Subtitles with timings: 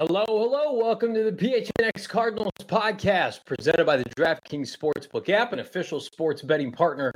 [0.00, 0.74] Hello, hello.
[0.74, 6.40] Welcome to the PHNX Cardinals podcast presented by the DraftKings Sportsbook app, an official sports
[6.40, 7.12] betting partner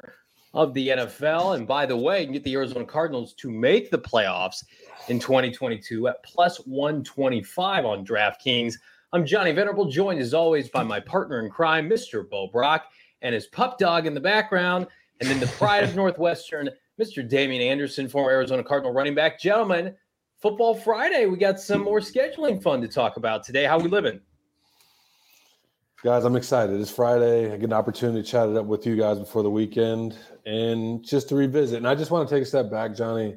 [0.52, 1.54] of the NFL.
[1.54, 4.64] And by the way, you can get the Arizona Cardinals to make the playoffs
[5.06, 8.74] in 2022 at plus 125 on DraftKings.
[9.12, 12.28] I'm Johnny Venerable, joined as always by my partner in crime, Mr.
[12.28, 12.86] Bo Brack,
[13.20, 14.88] and his pup dog in the background.
[15.20, 16.68] And then the pride of Northwestern,
[17.00, 17.26] Mr.
[17.28, 19.38] Damian Anderson, former Arizona Cardinal running back.
[19.38, 19.94] Gentlemen,
[20.42, 23.62] Football Friday, we got some more scheduling fun to talk about today.
[23.62, 24.20] How we living?
[26.02, 26.80] Guys, I'm excited.
[26.80, 27.46] It's Friday.
[27.46, 31.04] I get an opportunity to chat it up with you guys before the weekend and
[31.04, 31.76] just to revisit.
[31.76, 33.36] And I just want to take a step back, Johnny.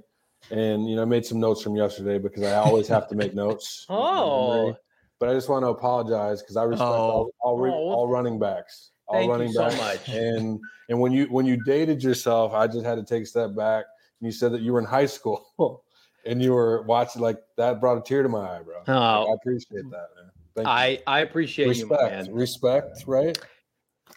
[0.50, 3.36] And you know, I made some notes from yesterday because I always have to make
[3.36, 3.86] notes.
[3.88, 4.76] oh,
[5.20, 6.94] but I just want to apologize because I respect oh.
[6.94, 7.92] all, all, re- oh.
[7.92, 8.94] all, running backs.
[9.06, 9.76] All Thank running you backs.
[9.76, 10.10] so much.
[10.10, 10.60] And
[10.90, 13.86] and when you when you dated yourself, I just had to take a step back.
[14.20, 15.46] And you said that you were in high school
[16.26, 18.82] and you were watching like that brought a tear to my eye, bro.
[18.88, 20.32] Oh, I appreciate that, man.
[20.56, 20.98] Thank I you.
[21.08, 22.34] I appreciate respect, you, man.
[22.34, 23.38] Respect, right?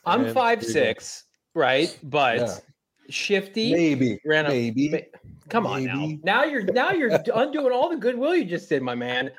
[0.05, 1.25] I'm and five six,
[1.55, 1.97] right?
[2.05, 2.55] But yeah.
[3.11, 5.07] shifty, maybe, ran a, maybe.
[5.49, 5.91] Come maybe.
[5.91, 6.43] on now.
[6.43, 9.31] Now you're now you're undoing all the goodwill you just did, my man.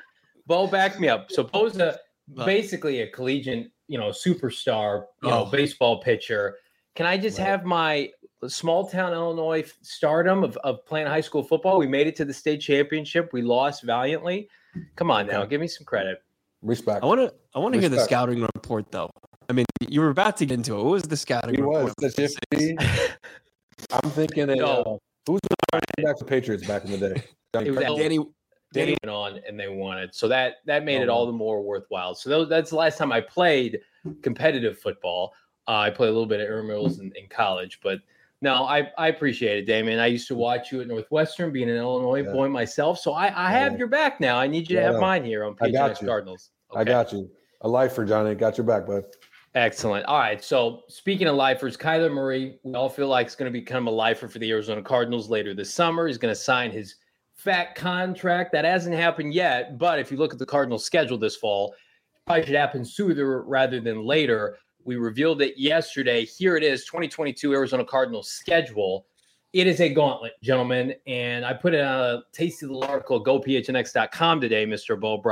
[0.46, 1.30] Bo, back me up.
[1.30, 1.98] So Bo's a
[2.44, 5.50] basically a collegiate, you know, superstar, you know, oh.
[5.50, 6.56] baseball pitcher.
[6.96, 7.46] Can I just right.
[7.46, 8.10] have my
[8.48, 11.78] small town Illinois stardom of, of playing high school football?
[11.78, 13.32] We made it to the state championship.
[13.32, 14.48] We lost valiantly.
[14.96, 16.22] Come on now, give me some credit.
[16.62, 17.02] Respect.
[17.02, 17.34] I want to.
[17.54, 19.10] I want to hear the scouting report though.
[19.48, 20.82] I mean, you were about to get into it.
[20.82, 21.84] What was the scouting he report?
[22.00, 23.08] Was the
[23.90, 24.50] I'm thinking.
[24.50, 24.66] A, no.
[24.66, 24.96] Uh,
[25.26, 27.22] who's the back to Patriots back in the day?
[27.54, 28.18] it was Danny.
[28.72, 31.32] Danny went on and they won it, so that that made oh, it all the
[31.32, 32.14] more worthwhile.
[32.14, 33.80] So that's the last time I played
[34.22, 35.32] competitive football.
[35.66, 37.98] Uh, I played a little bit at Mills in, in college, but
[38.42, 39.98] no, I, I appreciate it, Damien.
[39.98, 42.32] I used to watch you at Northwestern, being an Illinois yeah.
[42.32, 42.98] boy myself.
[42.98, 43.78] So I, I have yeah.
[43.78, 44.38] your back now.
[44.38, 46.50] I need you to have mine here on PHNX Cardinals.
[46.70, 46.80] Okay.
[46.80, 47.30] I got you.
[47.62, 48.34] A lifer, Johnny.
[48.34, 49.04] Got your back, bud.
[49.54, 50.06] Excellent.
[50.06, 50.42] All right.
[50.42, 53.90] So speaking of lifers, Kyler Murray, we all feel like it's going to become a
[53.90, 56.06] lifer for the Arizona Cardinals later this summer.
[56.06, 56.94] He's going to sign his
[57.34, 58.52] fat contract.
[58.52, 59.76] That hasn't happened yet.
[59.76, 61.74] But if you look at the Cardinals schedule this fall,
[62.26, 64.56] probably should happen sooner rather than later.
[64.84, 66.24] We revealed it yesterday.
[66.24, 69.06] Here it is 2022 Arizona Cardinals schedule.
[69.52, 70.94] It is a gauntlet, gentlemen.
[71.06, 74.98] And I put it on a tasty little article, gophnx.com today, Mr.
[74.98, 75.22] Bo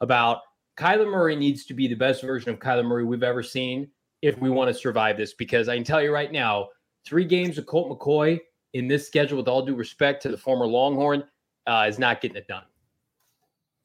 [0.00, 0.38] about
[0.76, 3.88] Kyler Murray needs to be the best version of Kyler Murray we've ever seen
[4.22, 5.34] if we want to survive this.
[5.34, 6.68] Because I can tell you right now,
[7.04, 8.40] three games of Colt McCoy
[8.72, 11.24] in this schedule, with all due respect to the former Longhorn,
[11.66, 12.64] uh, is not getting it done.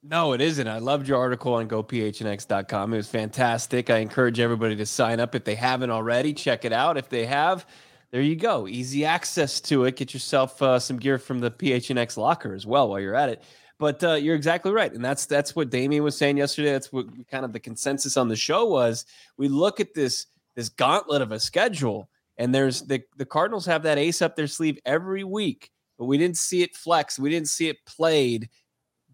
[0.09, 0.69] No, it isn't.
[0.69, 2.93] I loved your article on gophnx.com.
[2.93, 3.89] It was fantastic.
[3.89, 6.33] I encourage everybody to sign up if they haven't already.
[6.33, 6.95] Check it out.
[6.95, 7.65] If they have,
[8.11, 8.69] there you go.
[8.69, 9.97] Easy access to it.
[9.97, 13.43] Get yourself uh, some gear from the PHNX locker as well while you're at it.
[13.79, 16.71] But uh, you're exactly right, and that's that's what Damien was saying yesterday.
[16.71, 19.05] That's what kind of the consensus on the show was.
[19.35, 23.83] We look at this this gauntlet of a schedule, and there's the the Cardinals have
[23.83, 25.69] that ace up their sleeve every week,
[25.99, 27.19] but we didn't see it flex.
[27.19, 28.49] We didn't see it played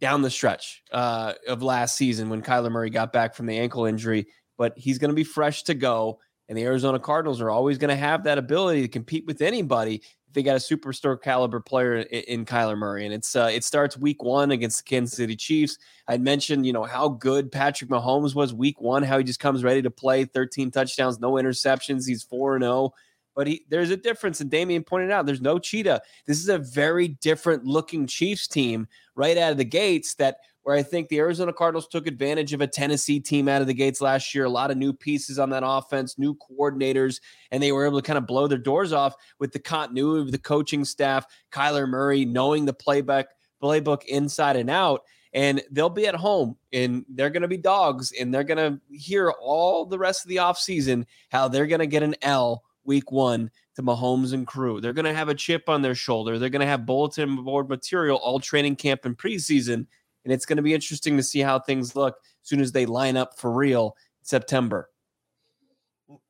[0.04, 3.86] down the stretch uh, of last season when Kyler Murray got back from the ankle
[3.86, 4.28] injury.
[4.58, 6.20] But he's going to be fresh to go.
[6.50, 10.02] And the Arizona Cardinals are always going to have that ability to compete with anybody
[10.28, 13.06] if they got a superstar caliber player in, in Kyler Murray.
[13.06, 15.78] And it's uh, it starts week one against the Kansas City Chiefs.
[16.06, 19.64] I'd mentioned, you know, how good Patrick Mahomes was week one, how he just comes
[19.64, 22.06] ready to play 13 touchdowns, no interceptions.
[22.06, 22.92] He's 4 and 0
[23.36, 24.42] but he, there's a difference.
[24.42, 26.02] And Damian pointed out there's no cheetah.
[26.26, 30.76] This is a very different looking Chiefs team right out of the gates that where
[30.76, 34.00] I think the Arizona Cardinals took advantage of a Tennessee team out of the gates
[34.00, 37.20] last year, a lot of new pieces on that offense, new coordinators,
[37.52, 40.32] and they were able to kind of blow their doors off with the continuity of
[40.32, 43.26] the coaching staff, Kyler Murray knowing the playbook,
[43.62, 45.02] playbook inside and out.
[45.34, 48.80] And they'll be at home and they're going to be dogs and they're going to
[48.96, 53.12] hear all the rest of the offseason how they're going to get an L week
[53.12, 54.82] one to Mahomes and crew.
[54.82, 56.38] They're going to have a chip on their shoulder.
[56.38, 59.88] They're going to have bulletin board material all training camp and preseason
[60.24, 62.86] and it's going to be interesting to see how things look as soon as they
[62.86, 64.90] line up for real in September.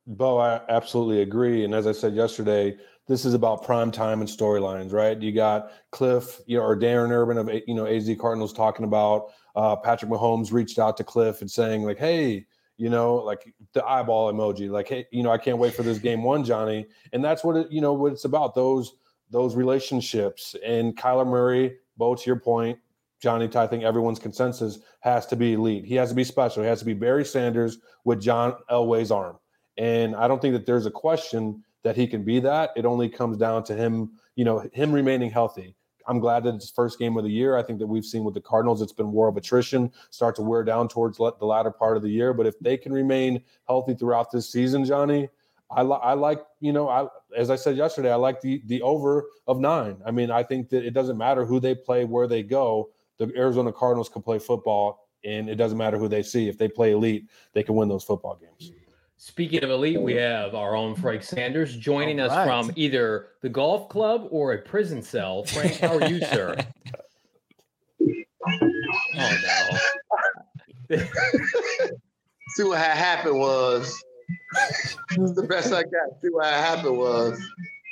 [0.06, 1.64] Bo, I absolutely agree.
[1.64, 2.76] And as I said yesterday,
[3.08, 5.20] this is about prime time and storylines, right?
[5.22, 9.28] You got Cliff, you know, or Darren Urban of you know AZ Cardinals talking about
[9.56, 12.46] uh, Patrick Mahomes reached out to Cliff and saying like, "Hey,
[12.78, 16.00] you know, like the eyeball emoji, like, hey, you know, I can't wait for this
[16.00, 18.96] game one, Johnny." And that's what it, you know, what it's about those
[19.30, 20.56] those relationships.
[20.64, 22.80] And Kyler Murray, Bo, to your point,
[23.20, 25.86] Johnny, I think everyone's consensus has to be elite.
[25.86, 26.62] He has to be special.
[26.62, 29.38] He has to be Barry Sanders with John Elway's arm.
[29.78, 32.72] And I don't think that there's a question that he can be that.
[32.76, 35.76] It only comes down to him, you know, him remaining healthy.
[36.08, 37.58] I'm glad that it's first game of the year.
[37.58, 40.42] I think that we've seen with the Cardinals, it's been war of attrition, start to
[40.42, 42.34] wear down towards the latter part of the year.
[42.34, 45.30] But if they can remain healthy throughout this season, Johnny,
[45.72, 48.82] I, li- I like, you know, I as I said yesterday, I like the the
[48.84, 49.98] over of nine.
[50.06, 53.32] I mean, I think that it doesn't matter who they play, where they go the
[53.36, 56.48] Arizona Cardinals can play football, and it doesn't matter who they see.
[56.48, 58.72] If they play elite, they can win those football games.
[59.26, 63.88] Speaking of elite, we have our own Frank Sanders joining us from either the golf
[63.88, 65.46] club or a prison cell.
[65.46, 66.58] Frank, how are you, sir?
[68.02, 69.38] oh
[70.90, 70.98] no.
[72.50, 73.98] See what happened was
[75.16, 76.22] the best I got.
[76.22, 77.42] See what happened was.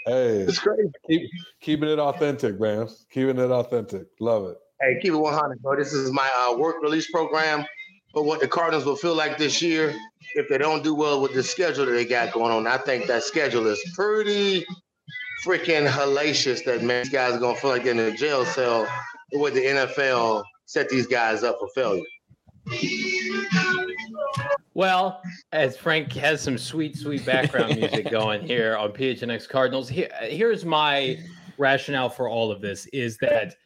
[0.08, 0.92] Hey, it's crazy.
[1.08, 1.30] Keep
[1.62, 2.90] keeping it authentic, man.
[3.10, 4.08] Keeping it authentic.
[4.20, 4.58] Love it.
[4.82, 5.78] Hey, keep it 100, bro.
[5.78, 7.66] This is my uh, work release program
[8.14, 9.96] for what the Cardinals will feel like this year
[10.36, 12.68] if they don't do well with the schedule that they got going on.
[12.68, 14.66] I think that schedule is pretty
[15.46, 18.46] freaking hellacious that man, these guys are going to feel like they're in a jail
[18.46, 18.88] cell
[19.34, 22.04] with the NFL set these guys up for failure.
[24.74, 25.22] Well,
[25.52, 30.64] as Frank has some sweet, sweet background music going here on PHNX Cardinals, here, here's
[30.64, 31.18] my
[31.58, 33.56] rationale for all of this is that–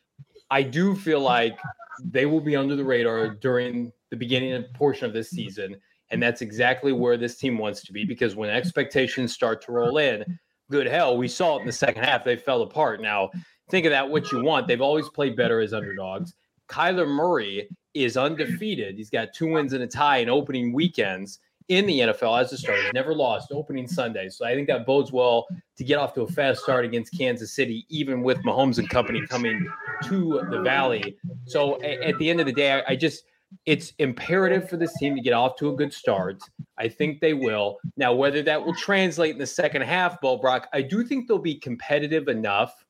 [0.52, 1.58] I do feel like
[2.04, 5.36] they will be under the radar during the beginning portion of this mm-hmm.
[5.36, 5.76] season.
[6.12, 9.98] And that's exactly where this team wants to be because when expectations start to roll
[9.98, 10.24] in,
[10.70, 12.24] good hell, we saw it in the second half.
[12.24, 13.02] They fell apart.
[13.02, 13.32] Now,
[13.70, 14.68] think of that what you want.
[14.68, 16.36] They've always played better as underdogs.
[16.70, 18.96] Kyler Murray is undefeated.
[18.98, 22.58] He's got two wins and a tie in opening weekends in the NFL as a
[22.58, 22.84] starter.
[22.84, 24.30] He's never lost opening Sunday.
[24.30, 25.48] So I think that bodes well
[25.78, 29.26] to get off to a fast start against Kansas City, even with Mahomes and company
[29.28, 29.68] coming
[30.04, 31.18] to the Valley.
[31.46, 33.24] So at the end of the day, I just
[33.66, 36.42] it's imperative for this team to get off to a good start.
[36.78, 37.78] I think they will.
[37.98, 41.38] Now, whether that will translate in the second half, Bo Brack, I do think they'll
[41.38, 42.86] be competitive enough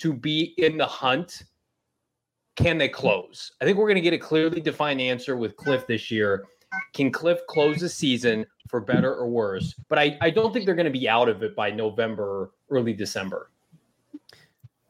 [0.00, 1.42] to be in the hunt.
[2.56, 3.52] Can they close?
[3.60, 6.44] I think we're going to get a clearly defined answer with Cliff this year
[6.94, 9.74] can Cliff close the season for better or worse?
[9.88, 12.92] But I, I don't think they're going to be out of it by November, early
[12.92, 13.50] December.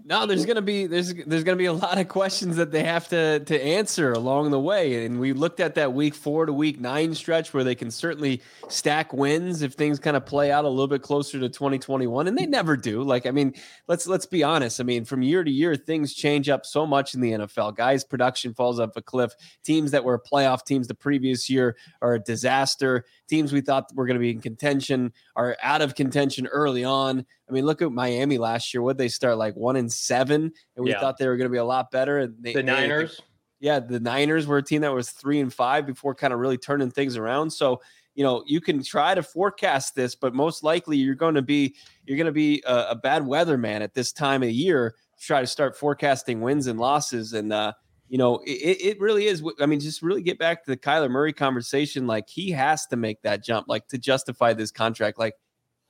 [0.09, 3.09] No, there's gonna be there's there's gonna be a lot of questions that they have
[3.09, 6.81] to to answer along the way, and we looked at that week four to week
[6.81, 8.41] nine stretch where they can certainly
[8.71, 12.39] stack wins if things kind of play out a little bit closer to 2021, and
[12.39, 13.03] they never do.
[13.03, 13.53] Like, I mean,
[13.87, 14.81] let's let's be honest.
[14.81, 17.77] I mean, from year to year, things change up so much in the NFL.
[17.77, 19.35] Guys, production falls off a cliff.
[19.63, 23.05] Teams that were playoff teams the previous year are a disaster.
[23.29, 27.25] Teams we thought were going to be in contention are out of contention early on.
[27.49, 28.83] I mean, look at Miami last year.
[28.83, 31.01] What they start like one and seven, and we yeah.
[31.01, 32.27] thought they were going to be a lot better.
[32.27, 35.87] They, the Niners, they, yeah, the Niners were a team that was three and five
[35.87, 37.51] before kind of really turning things around.
[37.51, 37.81] So
[38.15, 41.77] you know you can try to forecast this, but most likely you're going to be
[42.05, 44.97] you're going to be a, a bad weatherman at this time of year.
[45.19, 47.73] To try to start forecasting wins and losses, and uh,
[48.09, 49.43] you know it, it really is.
[49.61, 52.07] I mean, just really get back to the Kyler Murray conversation.
[52.07, 55.19] Like he has to make that jump, like to justify this contract.
[55.19, 55.35] Like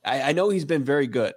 [0.03, 1.33] I, I know he's been very good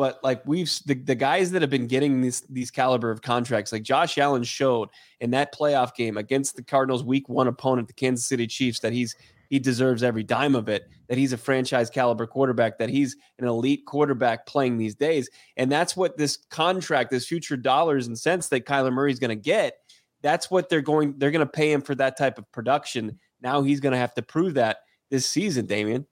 [0.00, 3.70] but like we've the, the guys that have been getting these these caliber of contracts,
[3.70, 4.88] like Josh Allen showed
[5.20, 8.94] in that playoff game against the Cardinals week one opponent, the Kansas City Chiefs, that
[8.94, 9.14] he's
[9.50, 13.46] he deserves every dime of it, that he's a franchise caliber quarterback, that he's an
[13.46, 15.28] elite quarterback playing these days.
[15.58, 19.28] And that's what this contract, this future dollars and cents that Kyler Murray is going
[19.28, 19.74] to get,
[20.22, 23.18] that's what they're going, they're going to pay him for that type of production.
[23.40, 24.78] Now he's going to have to prove that
[25.10, 26.06] this season, Damien.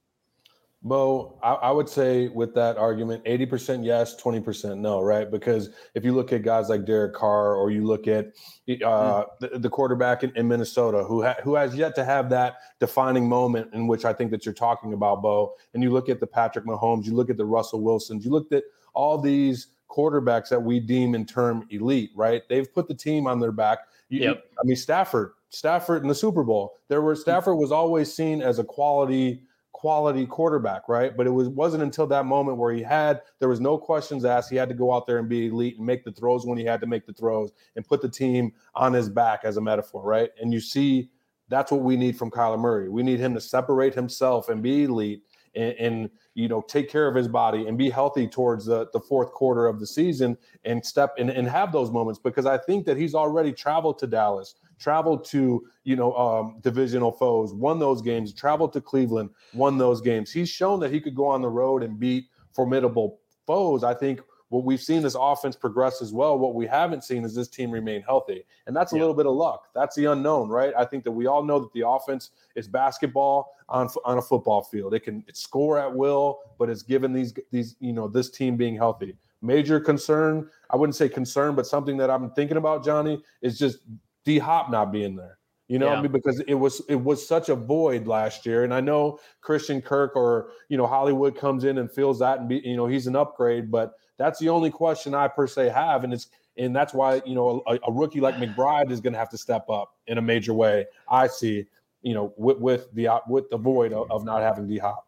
[0.82, 5.28] Bo, I, I, would say with that argument, 80% yes, 20% no, right?
[5.28, 8.30] Because if you look at guys like Derek Carr or you look at uh,
[8.68, 9.26] mm.
[9.40, 13.28] the, the, quarterback in, in Minnesota who, ha- who has yet to have that defining
[13.28, 16.28] moment in which I think that you're talking about, Bo, and you look at the
[16.28, 18.62] Patrick Mahomes, you look at the Russell Wilsons, you looked at
[18.94, 22.42] all these quarterbacks that we deem in term elite, right?
[22.48, 23.78] They've put the team on their back.
[24.08, 24.44] You, yep.
[24.58, 28.58] I mean, Stafford, Stafford in the Super Bowl, there were Stafford was always seen as
[28.58, 29.42] a quality–
[29.78, 31.16] quality quarterback, right?
[31.16, 34.50] But it was wasn't until that moment where he had there was no questions asked.
[34.50, 36.64] He had to go out there and be elite and make the throws when he
[36.64, 40.02] had to make the throws and put the team on his back as a metaphor,
[40.02, 40.30] right?
[40.40, 41.10] And you see
[41.48, 42.88] that's what we need from Kyler Murray.
[42.88, 45.22] We need him to separate himself and be elite
[45.54, 49.00] and, and, you know take care of his body and be healthy towards the, the
[49.00, 52.86] fourth quarter of the season and step and, and have those moments because I think
[52.86, 58.00] that he's already traveled to Dallas traveled to you know um, divisional foes, won those
[58.02, 60.30] games, traveled to Cleveland, won those games.
[60.30, 63.84] He's shown that he could go on the road and beat formidable foes.
[63.84, 66.38] I think what we've seen this offense progress as well.
[66.38, 69.02] What we haven't seen is this team remain healthy, and that's a yeah.
[69.02, 69.68] little bit of luck.
[69.74, 70.72] That's the unknown, right?
[70.76, 74.62] I think that we all know that the offense is basketball on on a football
[74.62, 74.94] field.
[74.94, 78.76] It can score at will, but it's given these these you know this team being
[78.76, 79.16] healthy.
[79.40, 83.78] Major concern, I wouldn't say concern, but something that I'm thinking about, Johnny, is just
[84.24, 85.37] D Hop not being there.
[85.68, 85.98] You know, yeah.
[85.98, 89.20] I mean, because it was it was such a void last year, and I know
[89.42, 92.86] Christian Kirk or you know Hollywood comes in and fills that, and be you know
[92.86, 96.74] he's an upgrade, but that's the only question I per se have, and it's and
[96.74, 99.68] that's why you know a, a rookie like McBride is going to have to step
[99.68, 100.86] up in a major way.
[101.06, 101.66] I see,
[102.00, 105.06] you know, with with the with the void of, of not having D Hop.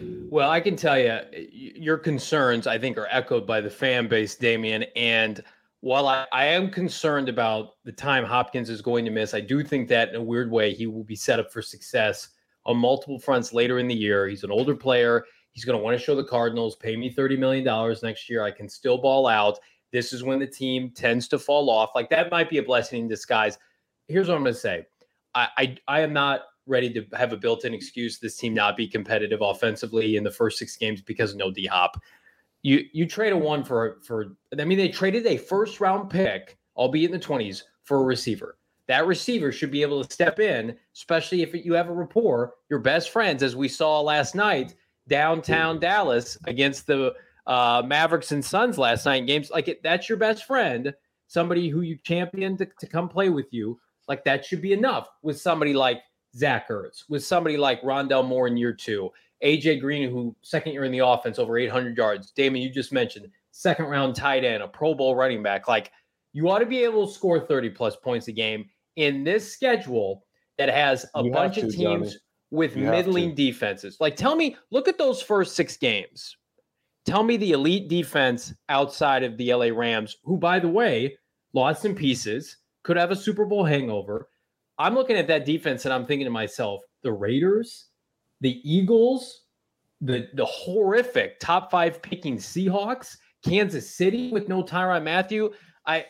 [0.00, 1.20] Well, I can tell you,
[1.50, 5.42] your concerns I think are echoed by the fan base, Damian, and
[5.86, 9.62] while I, I, am concerned about the time Hopkins is going to miss, I do
[9.62, 12.30] think that in a weird way, he will be set up for success
[12.64, 14.26] on multiple fronts later in the year.
[14.26, 15.24] He's an older player.
[15.52, 18.42] He's going to want to show the Cardinals, pay me $30 million next year.
[18.42, 19.60] I can still ball out.
[19.92, 21.90] This is when the team tends to fall off.
[21.94, 23.56] Like that might be a blessing in disguise.
[24.08, 24.86] Here's what I'm going to say
[25.36, 28.76] I, I, I am not ready to have a built in excuse this team not
[28.76, 31.96] be competitive offensively in the first six games because no D Hop
[32.66, 36.58] you you trade a one for for I mean they traded a first round pick,
[36.76, 38.58] albeit in the 20s, for a receiver.
[38.88, 42.80] That receiver should be able to step in, especially if you have a rapport, your
[42.80, 44.74] best friends, as we saw last night
[45.06, 47.14] downtown Dallas against the
[47.46, 49.48] uh, Mavericks and Suns last night in games.
[49.50, 50.92] Like it, that's your best friend,
[51.28, 53.78] somebody who you champion to, to come play with you.
[54.08, 56.00] Like that should be enough with somebody like
[56.34, 59.10] Zach Ertz, with somebody like Rondale Moore in year two,
[59.44, 62.30] AJ Green, who second year in the offense, over 800 yards.
[62.32, 65.68] Damon, you just mentioned second round tight end, a Pro Bowl running back.
[65.68, 65.92] Like
[66.32, 68.66] you ought to be able to score 30 plus points a game
[68.96, 70.24] in this schedule
[70.58, 72.20] that has a you bunch to, of teams Johnny.
[72.50, 73.98] with you middling defenses.
[74.00, 76.36] Like tell me, look at those first six games.
[77.04, 81.16] Tell me the elite defense outside of the LA Rams, who, by the way,
[81.52, 84.28] lost some pieces, could have a Super Bowl hangover.
[84.78, 87.86] I'm looking at that defense and I'm thinking to myself, the Raiders,
[88.40, 89.42] the Eagles,
[90.00, 95.50] the the horrific top five picking Seahawks, Kansas City with no Tyrann Mathieu.
[95.86, 96.06] I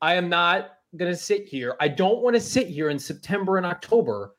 [0.00, 1.76] I am not gonna sit here.
[1.80, 4.34] I don't want to sit here in September and October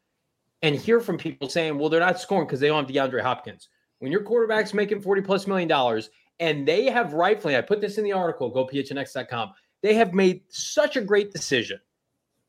[0.62, 3.70] and hear from people saying, well, they're not scoring because they don't have DeAndre Hopkins.
[4.00, 7.98] When your quarterback's making 40 plus million dollars and they have rightfully, I put this
[7.98, 11.80] in the article, go phnx.com, they have made such a great decision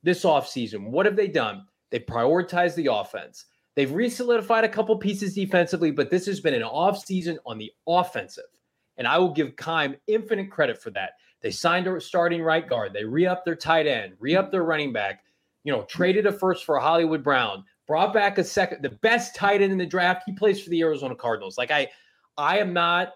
[0.03, 0.91] this offseason.
[0.91, 1.67] What have they done?
[1.91, 3.47] They prioritized the offense.
[3.77, 7.71] They've resolidified a couple pieces defensively, but this has been an off season on the
[7.87, 8.45] offensive.
[8.97, 11.13] And I will give Keim infinite credit for that.
[11.41, 12.93] They signed a starting right guard.
[12.93, 15.25] They re upped their tight end, re upped their running back,
[15.65, 19.63] you know, traded a first for Hollywood Brown, brought back a second, the best tight
[19.63, 20.25] end in the draft.
[20.27, 21.57] He plays for the Arizona Cardinals.
[21.57, 21.89] Like, I,
[22.37, 23.13] I am not,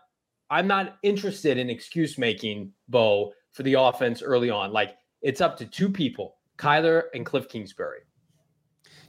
[0.51, 4.73] I'm not interested in excuse making, Bo, for the offense early on.
[4.73, 8.01] Like, it's up to two people, Kyler and Cliff Kingsbury.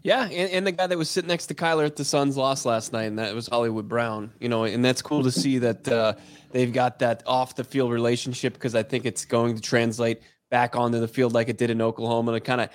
[0.05, 2.63] Yeah, and, and, the guy that was sitting next to Kyler at the Suns loss
[2.63, 4.31] last night, and that was Hollywood Brown.
[4.39, 6.13] You know, and that's cool to see that uh,
[6.51, 10.21] they've got that off the field relationship because I think it's going to translate
[10.51, 12.33] back onto the field like it did in Oklahoma.
[12.33, 12.69] And kind of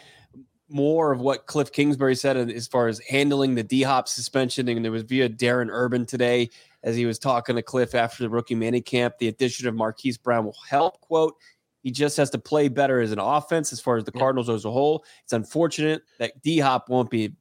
[0.68, 4.84] more of what Cliff Kingsbury said as far as handling the D Hop suspension, and
[4.84, 6.50] it was via Darren Urban today
[6.82, 9.18] as he was talking to Cliff after the rookie mini camp.
[9.20, 11.00] The addition of Marquise Brown will help.
[11.00, 11.36] Quote
[11.82, 14.64] he just has to play better as an offense as far as the Cardinals as
[14.64, 15.04] a whole.
[15.24, 17.34] It's unfortunate that D Hop won't be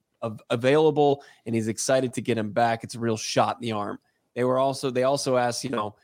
[0.50, 2.84] available, and he's excited to get him back.
[2.84, 4.00] It's a real shot in the arm.
[4.36, 5.96] They were also they also asked, you know,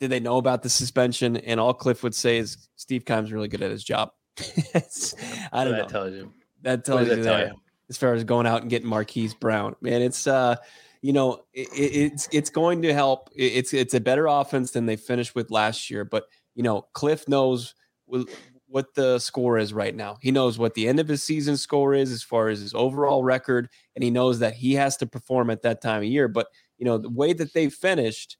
[0.00, 1.36] did they know about the suspension?
[1.36, 4.12] And all Cliff would say is Steve Keim's really good at his job.
[5.52, 5.78] I don't know.
[5.78, 6.32] That tells you.
[6.62, 7.60] That tells you that, that you?
[7.88, 9.76] as far as going out and getting Marquise Brown.
[9.80, 10.56] Man, it's uh
[11.02, 13.28] you know, it, it's it's going to help.
[13.36, 16.02] It's it's a better offense than they finished with last year.
[16.02, 16.24] But
[16.54, 17.74] you know, Cliff knows
[18.06, 20.16] what the score is right now.
[20.20, 23.22] He knows what the end of his season score is as far as his overall
[23.22, 26.28] record, and he knows that he has to perform at that time of year.
[26.28, 28.36] But you know, the way that they finished,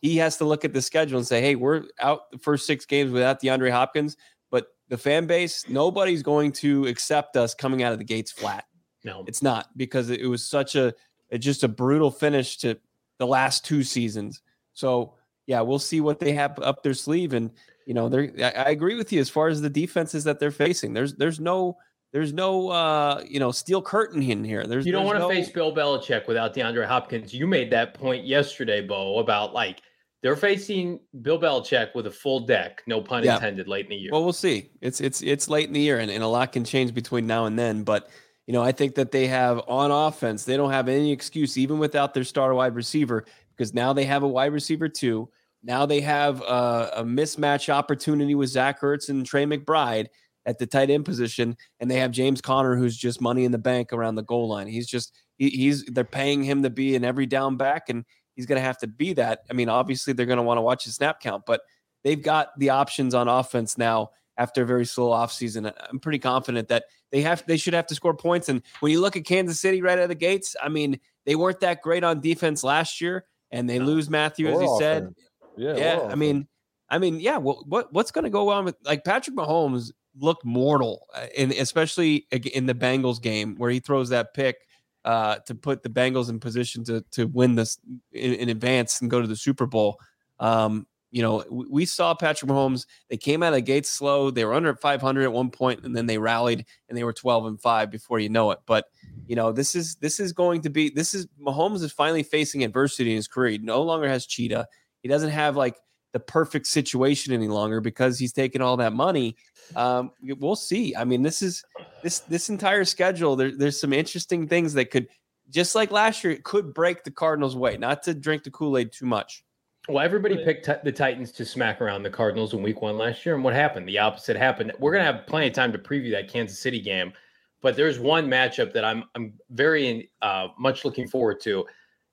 [0.00, 2.86] he has to look at the schedule and say, "Hey, we're out the first six
[2.86, 4.16] games without DeAndre Hopkins."
[4.50, 8.66] But the fan base, nobody's going to accept us coming out of the gates flat.
[9.04, 10.94] No, it's not because it was such a
[11.38, 12.78] just a brutal finish to
[13.18, 14.42] the last two seasons.
[14.74, 15.14] So
[15.46, 17.32] yeah, we'll see what they have up their sleeve.
[17.32, 17.50] And
[17.86, 20.50] you know, they're I, I agree with you as far as the defenses that they're
[20.50, 20.92] facing.
[20.92, 21.76] There's there's no
[22.12, 24.66] there's no uh you know steel curtain in here.
[24.66, 25.28] There's you don't want to no...
[25.28, 27.34] face Bill Belichick without DeAndre Hopkins.
[27.34, 29.82] You made that point yesterday, Bo, about like
[30.22, 33.34] they're facing Bill Belichick with a full deck, no pun yeah.
[33.34, 34.10] intended, late in the year.
[34.12, 34.70] Well, we'll see.
[34.80, 37.46] It's it's it's late in the year, and, and a lot can change between now
[37.46, 37.82] and then.
[37.82, 38.08] But
[38.46, 41.78] you know, I think that they have on offense, they don't have any excuse, even
[41.78, 43.24] without their star wide receiver,
[43.56, 45.28] because now they have a wide receiver too.
[45.62, 50.06] Now they have a, a mismatch opportunity with Zach Ertz and Trey McBride
[50.44, 53.58] at the tight end position, and they have James Conner, who's just money in the
[53.58, 54.66] bank around the goal line.
[54.66, 58.04] He's just he, he's they're paying him to be an every down back, and
[58.34, 59.40] he's going to have to be that.
[59.50, 61.60] I mean, obviously they're going to want to watch his snap count, but
[62.02, 65.72] they've got the options on offense now after a very slow offseason.
[65.90, 68.48] I'm pretty confident that they have they should have to score points.
[68.48, 71.36] And when you look at Kansas City right out of the gates, I mean, they
[71.36, 75.14] weren't that great on defense last year, and they lose Mathieu, as you said.
[75.56, 76.08] Yeah, yeah.
[76.10, 76.48] I mean,
[76.88, 77.36] I mean, yeah.
[77.36, 81.06] Well, what what's going to go on with like Patrick Mahomes looked mortal,
[81.36, 84.56] and uh, especially in the Bengals game where he throws that pick
[85.04, 87.78] uh, to put the Bengals in position to to win this
[88.12, 89.98] in, in advance and go to the Super Bowl.
[90.40, 92.86] Um, you know, we saw Patrick Mahomes.
[93.10, 94.30] They came out of the gates slow.
[94.30, 97.46] They were under 500 at one point, and then they rallied and they were 12
[97.46, 98.60] and five before you know it.
[98.64, 98.86] But
[99.26, 102.64] you know, this is this is going to be this is Mahomes is finally facing
[102.64, 103.52] adversity in his career.
[103.52, 104.66] He no longer has cheetah.
[105.02, 105.76] He doesn't have like
[106.12, 109.36] the perfect situation any longer because he's taking all that money.
[109.74, 110.94] Um, we'll see.
[110.94, 111.64] I mean, this is
[112.02, 113.36] this this entire schedule.
[113.36, 115.08] There, there's some interesting things that could,
[115.48, 117.76] just like last year, it could break the Cardinals' way.
[117.76, 119.44] Not to drink the Kool Aid too much.
[119.88, 123.26] Well, everybody picked t- the Titans to smack around the Cardinals in Week One last
[123.26, 123.88] year, and what happened?
[123.88, 124.72] The opposite happened.
[124.78, 127.12] We're gonna have plenty of time to preview that Kansas City game,
[127.62, 131.64] but there's one matchup that I'm I'm very uh, much looking forward to,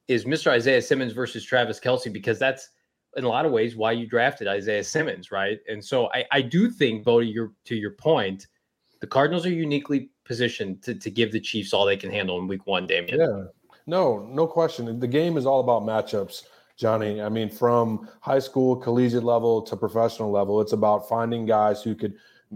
[0.08, 0.48] is Mr.
[0.48, 2.70] Isaiah Simmons versus Travis Kelce because that's
[3.18, 5.60] in a lot of ways why you drafted Isaiah Simmons, right?
[5.68, 8.48] And so I, I do think, Bo, to your to your point,
[9.02, 12.48] the Cardinals are uniquely positioned to, to give the Chiefs all they can handle in
[12.48, 13.20] week one, Damien.
[13.20, 13.44] Yeah.
[13.88, 15.00] No, no question.
[15.00, 16.44] The game is all about matchups,
[16.78, 17.24] Johnny.
[17.24, 21.96] I mean, from high school, collegiate level to professional level, it's about finding guys who
[21.96, 22.14] could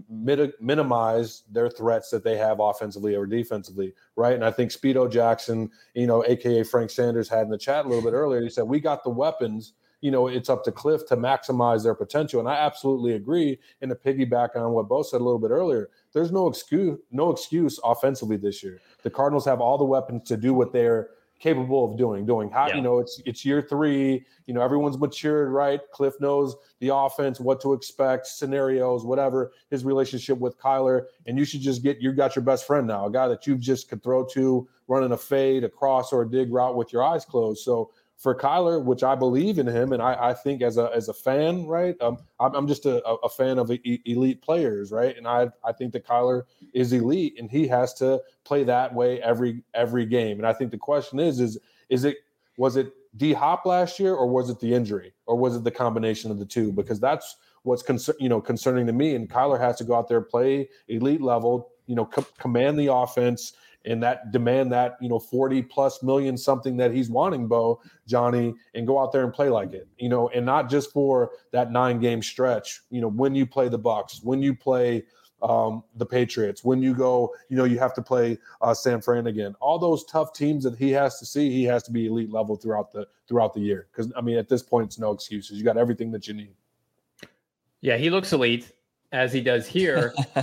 [0.10, 4.34] mit- minimize their threats that they have offensively or defensively, right?
[4.34, 7.88] And I think Speedo Jackson, you know, aka Frank Sanders, had in the chat a
[7.88, 8.42] little bit earlier.
[8.42, 11.96] He said, We got the weapons you know, it's up to Cliff to maximize their
[11.96, 12.42] potential.
[12.42, 13.58] And I absolutely agree.
[13.82, 17.30] And to piggyback on what Bo said a little bit earlier, there's no excuse, no
[17.30, 18.82] excuse offensively this year.
[19.04, 22.26] The Cardinals have all the weapons to do what they're capable of doing.
[22.26, 22.76] Doing how yeah.
[22.76, 24.26] you know it's it's year three.
[24.46, 25.82] You know everyone's matured, right?
[25.92, 29.52] Cliff knows the offense, what to expect, scenarios, whatever.
[29.70, 33.08] His relationship with Kyler, and you should just get you got your best friend now,
[33.08, 36.30] a guy that you just could throw to, running a fade, a cross, or a
[36.30, 37.64] dig route with your eyes closed.
[37.64, 41.10] So for Kyler, which I believe in him, and I, I think as a as
[41.10, 41.96] a fan, right?
[42.02, 45.18] Um, I'm, I'm just a, a fan of elite players, right?
[45.18, 49.22] And I I think that Kyler is elite, and he has to play that way
[49.22, 50.38] every every game.
[50.38, 51.58] And I think the question is is
[51.90, 52.18] is it
[52.58, 55.72] was it D Hop last year, or was it the injury, or was it the
[55.72, 56.72] combination of the two?
[56.72, 59.16] Because that's what's concern you know concerning to me.
[59.16, 62.94] And Kyler has to go out there play elite level, you know, co- command the
[62.94, 63.54] offense
[63.86, 68.54] and that demand that you know 40 plus million something that he's wanting bo johnny
[68.74, 71.72] and go out there and play like it you know and not just for that
[71.72, 75.04] nine game stretch you know when you play the bucks when you play
[75.42, 79.28] um, the patriots when you go you know you have to play uh, san fran
[79.28, 79.54] again.
[79.60, 82.56] All those tough teams that he has to see he has to be elite level
[82.56, 85.58] throughout the throughout the year because i mean at this point it's no excuses.
[85.58, 86.54] You got everything that you need.
[87.82, 88.72] Yeah he looks elite
[89.14, 90.14] as he does here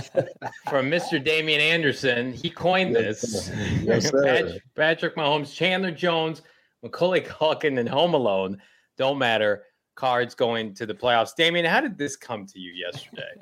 [0.69, 1.23] from Mr.
[1.23, 2.31] Damian Anderson.
[2.31, 3.51] He coined this.
[3.83, 6.41] Yes, Patrick, Patrick Mahomes, Chandler Jones,
[6.81, 8.59] Macaulay Culkin, and Home Alone
[8.97, 9.63] don't matter.
[9.95, 11.35] Cards going to the playoffs.
[11.35, 13.33] Damian, how did this come to you yesterday?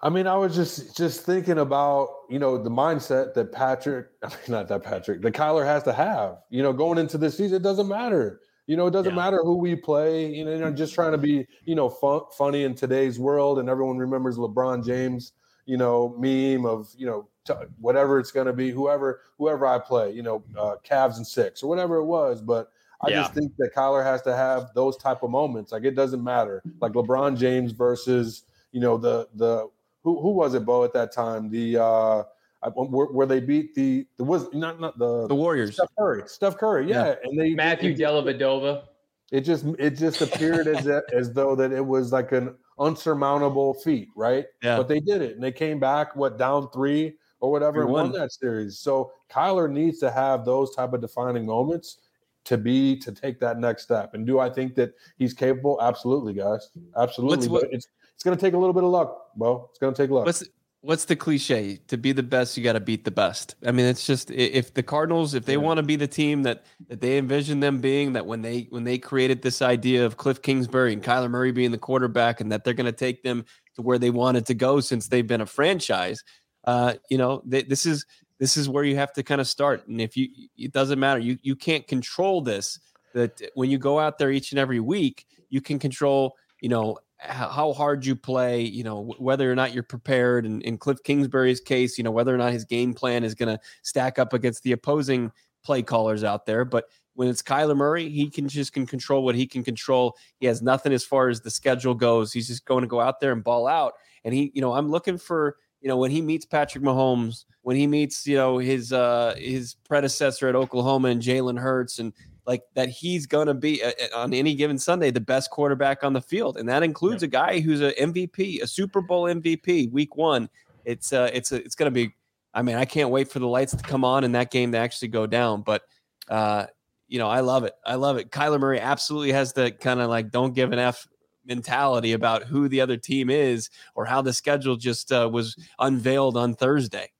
[0.00, 4.28] I mean, I was just just thinking about you know the mindset that Patrick, I
[4.28, 6.38] mean, not that Patrick, that Kyler has to have.
[6.50, 8.40] You know, going into this season, it doesn't matter.
[8.66, 9.16] You know, it doesn't yeah.
[9.16, 10.34] matter who we play.
[10.34, 13.58] You know, you know, just trying to be, you know, fun, funny in today's world,
[13.58, 15.32] and everyone remembers LeBron James,
[15.66, 19.78] you know, meme of, you know, t- whatever it's going to be, whoever, whoever I
[19.78, 22.40] play, you know, uh, Cavs and six or whatever it was.
[22.40, 22.70] But
[23.02, 23.22] I Yeah.
[23.22, 25.72] just think that Kyler has to have those type of moments.
[25.72, 26.62] Like it doesn't matter.
[26.80, 29.68] Like LeBron James versus you know the the
[30.02, 31.50] who who was it, Bo, at that time?
[31.50, 32.22] The uh
[32.64, 35.74] I- um, where, where they beat the the was not not the The Warriors.
[35.74, 36.22] Steph Curry.
[36.26, 37.14] Steph Curry, yeah, Yeah.
[37.24, 38.84] and they Matthew it, Dellavedova.
[39.32, 43.74] it just it just appeared as a- as though that it was like an unsurmountable
[43.74, 44.46] feat, right?
[44.62, 44.76] Yeah.
[44.78, 48.10] But they did it, and they came back what down three or whatever, and won
[48.10, 48.14] 3-1.
[48.14, 48.78] that series.
[48.78, 51.98] So Kyler needs to have those type of defining moments
[52.44, 54.14] to be to take that next step.
[54.14, 55.78] And do I think that he's capable?
[55.82, 57.48] Absolutely, guys, absolutely.
[57.48, 59.66] what- but it's it's going to take a little bit of luck, Bo.
[59.70, 60.24] It's going to take luck.
[60.24, 60.44] What's
[60.84, 61.78] what's the cliche?
[61.88, 63.54] To be the best, you got to beat the best.
[63.66, 65.60] I mean, it's just if the Cardinals, if they Yeah.
[65.60, 68.84] want to be the team that that they envision them being, that when they when
[68.84, 72.64] they created this idea of Cliff Kingsbury and Kyler Murray being the quarterback, and that
[72.64, 73.44] they're going to take them
[73.76, 76.22] to where they wanted to go since they've been a franchise.
[76.64, 78.04] Uh, you know, they, this is
[78.38, 79.86] this is where you have to kind of start.
[79.88, 81.20] And if you, it doesn't matter.
[81.20, 82.78] You you can't control this.
[83.14, 86.36] That when you go out there each and every week, you can control.
[86.60, 88.62] You know how, hard you play.
[88.62, 90.46] You know whether or not you're prepared.
[90.46, 93.54] And in Cliff Kingsbury's case, you know whether or not his game plan is going
[93.54, 95.32] to stack up against the opposing
[95.64, 96.64] play callers out there.
[96.64, 96.84] But
[97.14, 100.16] when it's Kyler Murray, he can just can control what he can control.
[100.38, 102.32] He has nothing as far as the schedule goes.
[102.32, 103.94] He's just going to go out there and ball out.
[104.24, 107.76] And he, you know, I'm looking for, you know, when he meets Patrick Mahomes, when
[107.76, 112.12] he meets, you know, his uh his predecessor at Oklahoma and Jalen Hurts, and
[112.46, 116.04] like that, he's going to be uh, uh, on any given Sunday the best quarterback
[116.04, 119.90] on the field, and that includes a guy who's a MVP, a Super Bowl MVP,
[119.90, 120.48] Week One.
[120.84, 122.14] It's uh, it's a, it's going to be.
[122.52, 124.78] I mean, I can't wait for the lights to come on and that game to
[124.78, 125.62] actually go down.
[125.62, 125.82] But
[126.28, 126.66] uh,
[127.08, 127.74] you know, I love it.
[127.84, 128.30] I love it.
[128.30, 131.06] Kyler Murray absolutely has the kind of like don't give an F
[131.46, 136.36] mentality about who the other team is or how the schedule just uh, was unveiled
[136.36, 137.10] on Thursday.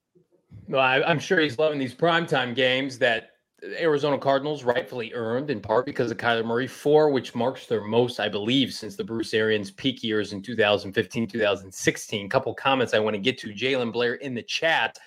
[0.68, 3.33] Well, I, I'm sure he's loving these primetime games that
[3.78, 8.20] Arizona Cardinals rightfully earned, in part because of Kyler Murray, four, which marks their most,
[8.20, 12.28] I believe, since the Bruce Arians peak years in 2015, 2016.
[12.28, 13.48] Couple comments I want to get to.
[13.48, 14.98] Jalen Blair in the chat.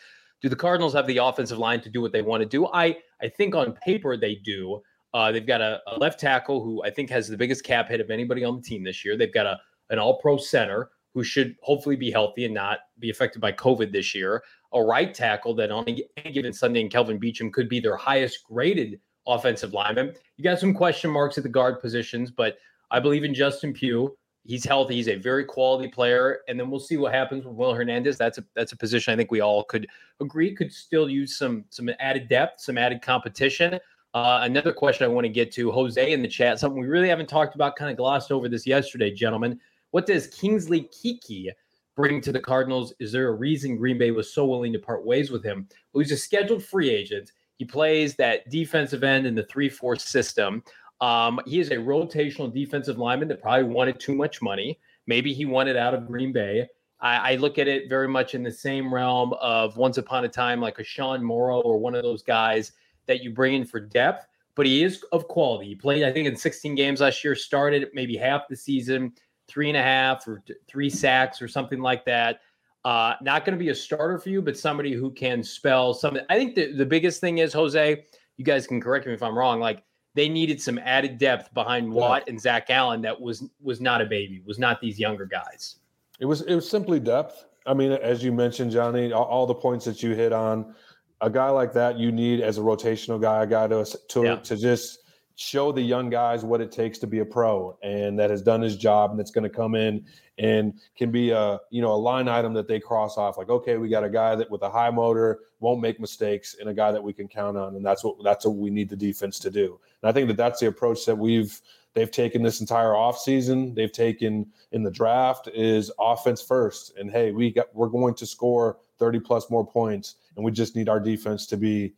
[0.42, 2.68] Do the Cardinals have the offensive line to do what they want to do?
[2.68, 4.82] I I think on paper they do.
[5.14, 8.02] Uh, they've got a, a left tackle who I think has the biggest cap hit
[8.02, 9.18] of anybody on the team this year.
[9.18, 13.10] They've got a an All Pro center who should hopefully be healthy and not be
[13.10, 14.44] affected by COVID this year.
[14.74, 18.44] A right tackle that on any given Sunday in Kelvin Beachum could be their highest
[18.44, 20.14] graded offensive lineman.
[20.38, 22.58] You got some question marks at the guard positions, but
[22.92, 24.16] I believe in Justin Pugh.
[24.46, 24.96] He's healthy.
[24.96, 28.18] He's a very quality player, and then we'll see what happens with Will Hernandez.
[28.18, 29.88] That's a that's a position I think we all could
[30.22, 33.78] agree could still use some some added depth, some added competition.
[34.14, 37.10] Uh, another question I want to get to Jose in the chat, something we really
[37.10, 39.60] haven't talked about, kind of glossed over this yesterday, gentlemen.
[39.92, 41.50] What does Kingsley Keke
[41.98, 42.94] bring to the Cardinals?
[43.00, 45.68] Is there a reason Green Bay was so willing to part ways with him?
[45.92, 47.34] Well, he's a scheduled free agent.
[47.58, 50.64] He plays that defensive end in the 3 4 system.
[51.02, 54.80] Um, he is a rotational defensive lineman that probably wanted too much money.
[55.08, 56.68] Maybe he wanted out of Green Bay.
[57.00, 60.30] I, I look at it very much in the same realm of once upon a
[60.30, 62.74] time, like a Sean Morrow or one of those guys
[63.08, 65.70] that you bring in for depth, but he is of quality.
[65.70, 69.14] He played, I think, in 16 games last year, started maybe half the season,
[69.48, 72.42] three and a half or three sacks or something like that.
[72.86, 76.24] Uh, not going to be a starter for you, but somebody who can spell something.
[76.30, 78.06] I think the, the biggest thing is, Jose,
[78.38, 79.60] you guys can correct me if I'm wrong.
[79.60, 79.84] Like
[80.14, 84.06] they needed some added depth behind Watt and Zach Allen that was was not a
[84.06, 85.78] baby, was not these younger guys.
[86.20, 87.46] It was it was simply depth.
[87.66, 90.74] I mean, as you mentioned, Johnny, all, all the points that you hit on,
[91.20, 94.36] a guy like that you need as a rotational guy, a guy to to, Yeah.
[94.38, 95.00] to just
[95.40, 98.60] show the young guys what it takes to be a pro and that has done
[98.60, 100.04] his job and that's going to come in
[100.40, 103.78] and can be a you know a line item that they cross off like okay
[103.78, 106.92] we got a guy that with a high motor won't make mistakes and a guy
[106.92, 107.76] that we can count on.
[107.76, 109.80] And that's what that's what we need the defense to do.
[110.02, 111.60] And i think that that's the approach that we've
[111.94, 113.74] they've taken this entire offseason.
[113.74, 116.94] They've taken in the draft is offense first.
[116.98, 120.76] And hey we got we're going to score 30 plus more points and we just
[120.76, 121.94] need our defense to be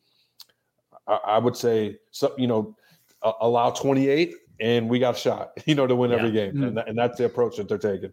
[1.08, 2.76] i, would say so you know
[3.24, 6.68] a- allow 28 and we got a shot you know to win every game Mhm.
[6.70, 8.12] and, that, and that's the approach that they're taking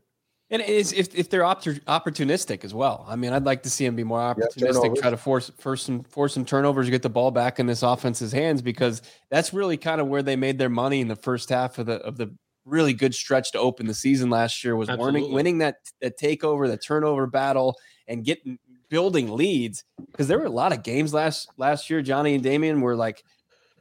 [0.50, 3.04] And it is if, if they're oppor- opportunistic as well.
[3.08, 5.00] I mean, I'd like to see them be more opportunistic, turnovers.
[5.00, 8.30] try to force force some force some turnovers, get the ball back in this offense's
[8.32, 11.78] hands because that's really kind of where they made their money in the first half
[11.78, 12.32] of the of the
[12.64, 16.68] really good stretch to open the season last year was winning winning that that takeover,
[16.68, 17.74] the turnover battle,
[18.06, 18.56] and getting
[18.88, 22.02] building leads because there were a lot of games last last year.
[22.02, 23.24] Johnny and Damian were like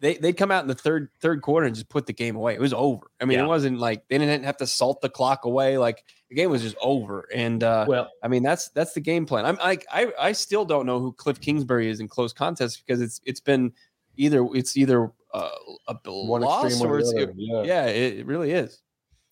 [0.05, 2.53] they they'd come out in the third third quarter and just put the game away.
[2.53, 3.07] It was over.
[3.19, 3.45] I mean, Yeah.
[3.45, 5.77] it wasn't like they didn't have to salt the clock away.
[5.77, 7.27] Like the game was just over.
[7.33, 9.45] And uh, Well, I mean, that's that's the game plan.
[9.45, 13.01] I'm like I I still don't know who Cliff Kingsbury is in close contest because
[13.01, 13.73] it's it's been
[14.15, 15.49] either it's either uh,
[15.89, 17.63] a One loss extreme or it's it- Yeah.
[17.63, 18.81] yeah, it, it really is.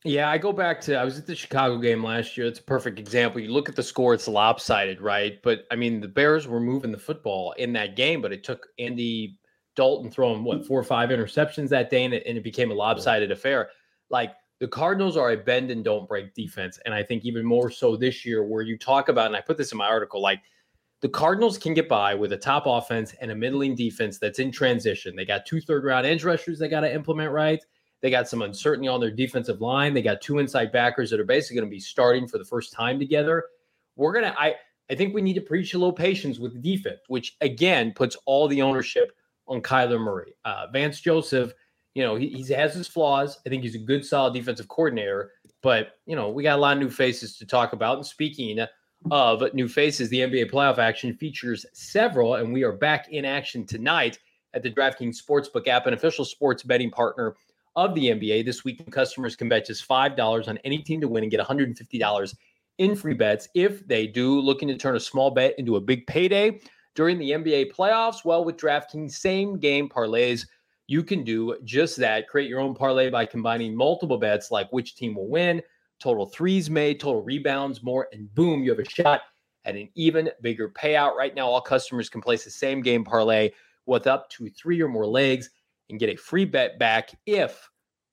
[0.06, 2.46] Yeah, I go back to I was at the Chicago game last year.
[2.46, 3.40] It's a perfect example.
[3.40, 5.42] You look at the score; it's lopsided, right?
[5.42, 8.68] But I mean, the Bears were moving the football in that game, but it took
[8.78, 9.38] Andy
[9.76, 12.76] Dalton throwing what four or five interceptions that day, and it, and it became a
[12.76, 13.70] lopsided affair.
[14.10, 17.70] Like the Cardinals are a bend and don't break defense, and I think even more
[17.70, 20.42] so this year, where you talk about, and I put this in my article, like
[21.02, 24.52] the Cardinals can get by with a top offense and a middling defense that's in
[24.52, 25.16] transition.
[25.16, 27.64] They got two third round edge rushers they got to implement right.
[28.02, 29.94] They got some uncertainty on their defensive line.
[29.94, 32.74] They got two inside backers that are basically going to be starting for the first
[32.74, 33.46] time together.
[33.96, 34.36] We're gonna.
[34.38, 34.56] I
[34.90, 38.16] I think we need to preach a little patience with the defense, which again puts
[38.26, 39.12] all the ownership
[39.47, 40.34] on Kyler Murray.
[40.45, 41.53] Uh, Vance Joseph,
[41.93, 43.39] you know, he, he has his flaws.
[43.45, 45.32] I think he's a good, solid defensive coordinator.
[45.62, 47.97] But you know, we got a lot of new faces to talk about.
[47.97, 48.60] And speaking
[49.12, 53.65] of new faces, the NBA playoff action features several, and we are back in action
[53.65, 54.19] tonight
[54.53, 57.36] at the DraftKings Sportsbook app, an official sports betting partner
[57.75, 58.45] of the NBA.
[58.45, 62.36] This week, customers can bet just $5 on any team to win and get $150
[62.77, 64.39] in free bets if they do.
[64.39, 66.60] Looking to turn a small bet into a big payday
[66.95, 68.25] during the NBA playoffs?
[68.25, 70.45] Well, with DraftKings same game parlays,
[70.88, 72.27] you can do just that.
[72.27, 75.62] Create your own parlay by combining multiple bets like which team will win,
[75.99, 79.21] total threes made, total rebounds, more, and boom, you have a shot
[79.65, 81.15] at an even bigger payout.
[81.15, 83.51] Right now, all customers can place the same game parlay
[83.86, 85.49] with up to three or more legs
[85.89, 87.69] and get a free bet back if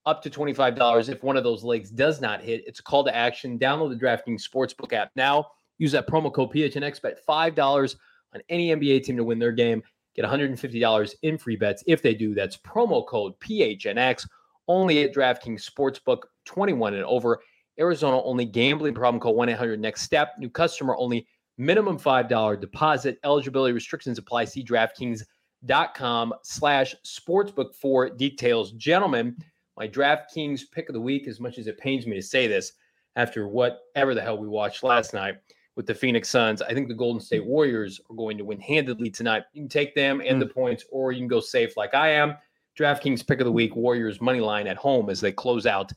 [0.06, 2.62] up to $25 if one of those legs does not hit.
[2.66, 3.58] It's a call to action.
[3.58, 5.46] Download the DraftKings Sportsbook app now.
[5.78, 7.02] Use that promo code PHNX.
[7.02, 7.96] Bet $5
[8.34, 9.82] on any NBA team to win their game.
[10.14, 12.34] Get $150 in free bets if they do.
[12.34, 14.26] That's promo code PHNX
[14.68, 17.40] only at DraftKings Sportsbook 21 and over.
[17.78, 20.34] Arizona only gambling problem call 1 800 next step.
[20.38, 21.26] New customer only
[21.58, 23.18] minimum $5 deposit.
[23.24, 24.44] Eligibility restrictions apply.
[24.44, 28.72] See DraftKings.com slash sportsbook for details.
[28.72, 29.36] Gentlemen,
[29.76, 32.72] my DraftKings pick of the week, as much as it pains me to say this
[33.16, 35.36] after whatever the hell we watched last night
[35.80, 39.08] with the Phoenix Suns, I think the Golden State Warriors are going to win handedly
[39.08, 39.44] tonight.
[39.54, 40.52] You can take them and the mm.
[40.52, 42.34] points, or you can go safe like I am.
[42.78, 45.90] DraftKings pick of the week, Warriors money line at home as they close out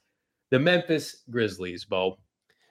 [0.51, 2.17] the Memphis Grizzlies, Bo.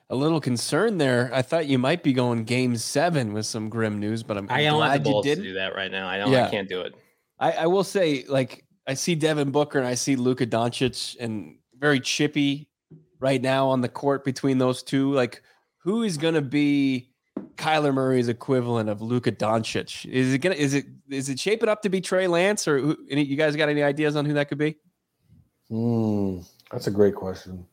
[0.09, 1.29] A little concern there.
[1.35, 4.61] I thought you might be going game seven with some grim news, but I'm, I
[4.61, 5.45] I'm don't have glad the you balls to didn't.
[5.45, 6.09] do that right now.
[6.09, 6.47] I know Yeah.
[6.47, 6.95] I can't do it.
[7.39, 11.59] I, I will say, like, I see Devin Booker and I see Luka Doncic and
[11.79, 12.71] very chippy
[13.21, 15.13] right now on the court between those two.
[15.13, 15.43] Like,
[15.83, 17.13] who is going to be
[17.57, 20.11] Kyler Murray's equivalent of Luka Doncic?
[20.11, 22.97] Is it gonna is it is it shaping up to be Trey Lance or who,
[23.11, 24.77] any, you guys got any ideas on who that could be?
[25.69, 26.41] Hmm,
[26.71, 27.67] that's a great question.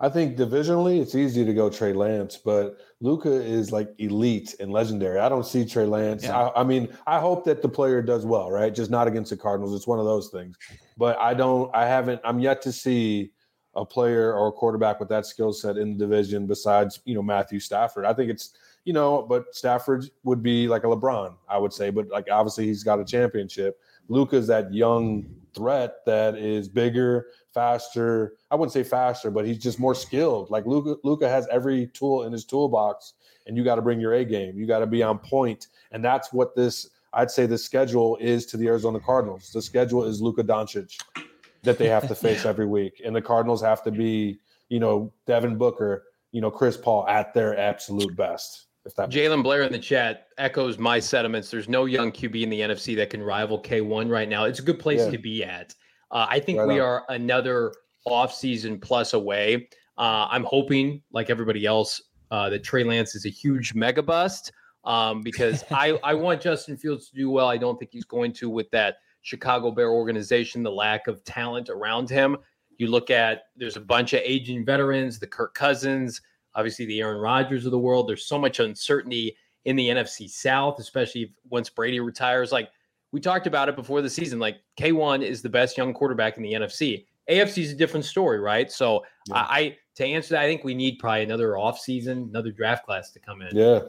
[0.00, 4.70] I think divisionally, it's easy to go Trey Lance, but Luka is like elite and
[4.70, 5.18] legendary.
[5.18, 6.22] I don't see Trey Lance.
[6.22, 6.38] Yeah.
[6.38, 8.72] I, I mean, I hope that the player does well, right?
[8.72, 9.74] Just not against the Cardinals.
[9.74, 10.56] It's one of those things.
[10.96, 11.74] But I don't.
[11.74, 12.20] I haven't.
[12.24, 13.32] I'm yet to see
[13.78, 17.22] a player or a quarterback with that skill set in the division besides you know
[17.22, 18.04] Matthew Stafford.
[18.04, 21.90] I think it's you know, but Stafford would be like a LeBron, I would say.
[21.90, 23.80] But like obviously he's got a championship.
[24.08, 28.34] Luka's that young threat that is bigger, faster.
[28.50, 30.50] I wouldn't say faster, but he's just more skilled.
[30.50, 33.14] Like Luka, Luca has every tool in his toolbox,
[33.46, 34.58] and you got to bring your A game.
[34.58, 36.90] You got to be on point, and that's what this.
[37.12, 39.50] I'd say the schedule is to the Arizona Cardinals.
[39.50, 40.98] The schedule is Luka Doncic
[41.62, 45.12] that they have to face every week, and the Cardinals have to be, you know,
[45.26, 48.66] Devin Booker, you know, Chris Paul at their absolute best.
[48.84, 51.50] If that Jalen Blair in the chat echoes my sentiments.
[51.50, 54.44] There's no young QB in the NFC that can rival K1 right now.
[54.44, 55.10] It's a good place Yeah.
[55.10, 55.74] to be at.
[56.10, 56.86] Uh, I think Right we on.
[56.86, 57.74] are another
[58.06, 59.68] offseason plus away.
[59.98, 64.52] Uh, I'm hoping, like everybody else, uh, that Trey Lance is a huge mega bust
[64.84, 67.48] um, because I, I want Justin Fields to do well.
[67.48, 68.96] I don't think he's going to with that
[69.28, 72.38] Chicago Bear organization, the lack of talent around him.
[72.78, 76.22] You look at there's a bunch of aging veterans, the Kirk Cousins,
[76.54, 78.08] obviously the Aaron Rodgers of the world.
[78.08, 79.36] There's so much uncertainty
[79.66, 82.52] in the NFC South, especially once Brady retires.
[82.52, 82.70] Like
[83.12, 86.42] we talked about it before the season, like K1 is the best young quarterback in
[86.42, 87.04] the NFC.
[87.28, 88.72] AFC is a different story, right?
[88.72, 89.36] So Yeah.
[89.36, 93.10] I, I to answer that, I think we need probably another offseason, another draft class
[93.10, 93.54] to come in.
[93.54, 93.80] Yeah.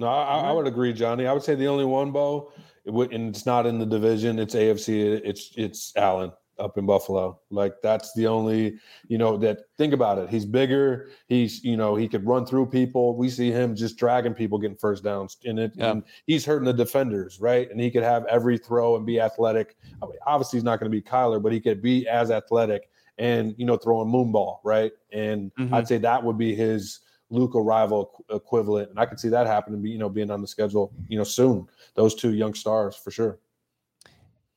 [0.00, 0.56] No, I, I- I mm-hmm.
[0.56, 1.28] would agree, Johnny.
[1.28, 2.50] I would say the only one, Bo,
[2.84, 4.38] it would, and it's not in the division.
[4.38, 5.20] It's AFC.
[5.24, 7.40] It's it's Allen up in Buffalo.
[7.50, 10.28] Like that's the only, you know, that think about it.
[10.30, 11.10] He's bigger.
[11.26, 13.16] He's, you know, he could run through people.
[13.16, 15.72] We see him just dragging people, getting first downs in it.
[15.74, 15.90] Yeah.
[15.90, 17.68] And he's hurting the defenders, right?
[17.70, 19.76] And he could have every throw and be athletic.
[20.02, 22.88] I mean, obviously, he's not going to be Kyler, but he could be as athletic
[23.18, 24.92] and you know throwing moonball, right?
[25.12, 25.72] And Mhm.
[25.72, 27.00] I'd say that would be his
[27.34, 29.84] Luka rival equ- equivalent, and I could see that happening.
[29.84, 31.68] You know being on the schedule, you know, soon.
[31.94, 33.38] Those two young stars for sure.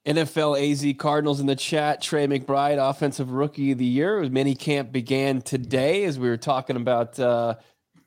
[0.05, 2.01] NFL AZ Cardinals in the chat.
[2.01, 4.21] Trey McBride, offensive rookie of the year.
[4.29, 7.55] Mini camp began today as we were talking about uh,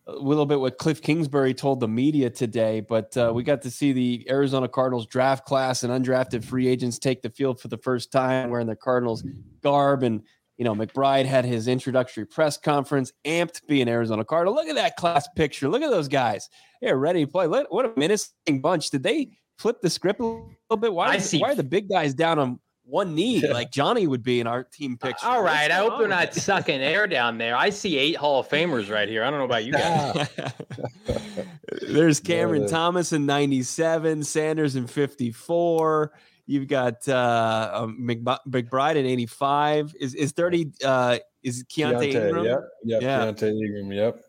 [0.06, 2.80] a little bit what Cliff Kingsbury told the media today.
[2.80, 6.98] But uh, we got to see the Arizona Cardinals draft class and undrafted free agents
[6.98, 9.22] take the field for the first time wearing the Cardinals
[9.62, 10.02] garb.
[10.02, 10.22] And,
[10.60, 14.54] you know, McBride had his introductory press conference, amped to be an Arizona Cardinal.
[14.54, 15.70] Look at that class picture.
[15.70, 16.50] Look at those guys.
[16.82, 17.46] They're ready to play.
[17.48, 18.90] What a menacing bunch.
[18.90, 20.92] Did they flip the script a little bit?
[20.92, 24.38] Why, is, why are the big guys down on one knee like Johnny would be
[24.38, 25.26] in our team picture?
[25.26, 25.70] All right.
[25.70, 27.56] I hope they're not sucking air down there.
[27.56, 29.24] I see eight Hall of Famers right here.
[29.24, 30.28] I don't know about you guys.
[31.88, 36.12] There's Cameron Thomas in 97, Sanders in 54.
[36.50, 39.94] You've got uh, um, McBride in 85.
[40.00, 42.44] Is is 30 uh, is Keaontay, Keaontay Ingram?
[42.44, 43.20] Yep, yep, yeah.
[43.20, 44.24] Keaontay Ingram, yep.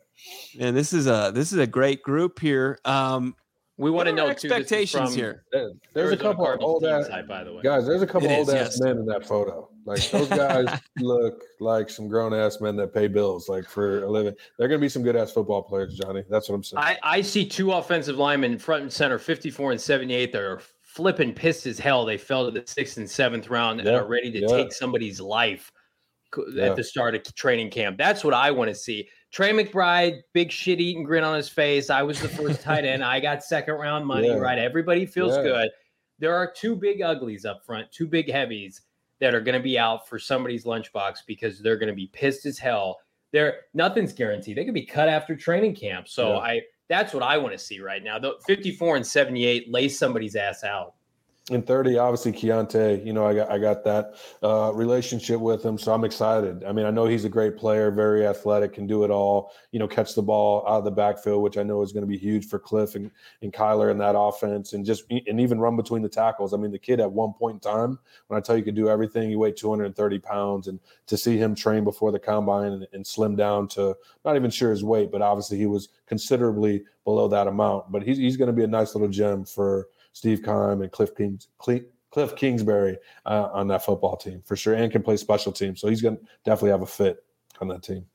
[0.60, 2.78] And this is a this is a great group here.
[2.86, 3.36] Um,
[3.78, 5.44] we want to know expectations too, here.
[5.52, 7.64] There's Arizona a couple of old ass side, by the way.
[7.64, 7.88] guys.
[7.88, 8.82] There's a couple it old is, ass yes.
[8.82, 9.68] men in that photo.
[9.86, 14.08] Like those guys look like some grown ass men that pay bills like for a
[14.08, 14.36] living.
[14.60, 16.24] They're going to be some good ass football players, Johnny.
[16.30, 16.84] That's what I'm saying.
[16.84, 20.32] I, I see two offensive linemen front and center, 54 and 78.
[20.32, 20.62] That are
[20.94, 22.04] flipping pissed as hell.
[22.04, 24.48] They fell to the sixth and seventh round and are ready to yeah.
[24.48, 25.72] take somebody's life
[26.54, 26.66] yeah.
[26.66, 27.98] at the start of training camp.
[27.98, 29.08] That's what I want to see.
[29.32, 31.90] Trey McBride, big shit eating grin on his face.
[31.90, 33.06] I was the first tight end.
[33.06, 34.36] I got second round money, yeah.
[34.36, 34.60] right?
[34.60, 35.44] Everybody feels yeah.
[35.44, 35.70] good.
[36.20, 38.82] There are two big uglies up front, two big heavies
[39.22, 42.46] that are going to be out for somebody's lunchbox because they're going to be pissed
[42.46, 43.00] as hell.
[43.32, 44.58] There, nothing's guaranteed.
[44.58, 46.10] They could be cut after training camp.
[46.10, 46.40] So yeah.
[46.40, 48.20] I, that's what I want to see right now.
[48.20, 50.96] The 54 and 78 lay somebody's ass out
[51.52, 55.78] in 30 obviously Keaontay, you know i got i got that uh, relationship with him
[55.78, 56.64] so i'm excited.
[56.64, 59.80] I mean i know he's a great player very athletic can do it all you
[59.80, 62.18] know catch the ball out of the backfield which i know is going to be
[62.18, 63.12] huge for cliff and,
[63.42, 66.54] and kyler in that offense and just and even run between the tackles.
[66.54, 68.90] I mean the kid at one point in time when i tell you, could do
[68.90, 73.06] everything he weighed 230 pounds and to see him train before the combine and, and
[73.06, 77.48] slim down to not even sure his weight but obviously he was considerably below that
[77.48, 77.92] amount.
[77.92, 81.16] But he's, he's going to be a nice little gem for Steve Keim and Cliff
[81.16, 85.80] Kings, Cliff Kingsbury uh, on that football team for sure, and can play special teams.
[85.80, 87.24] So he's going to definitely have a fit
[87.60, 88.06] on that team.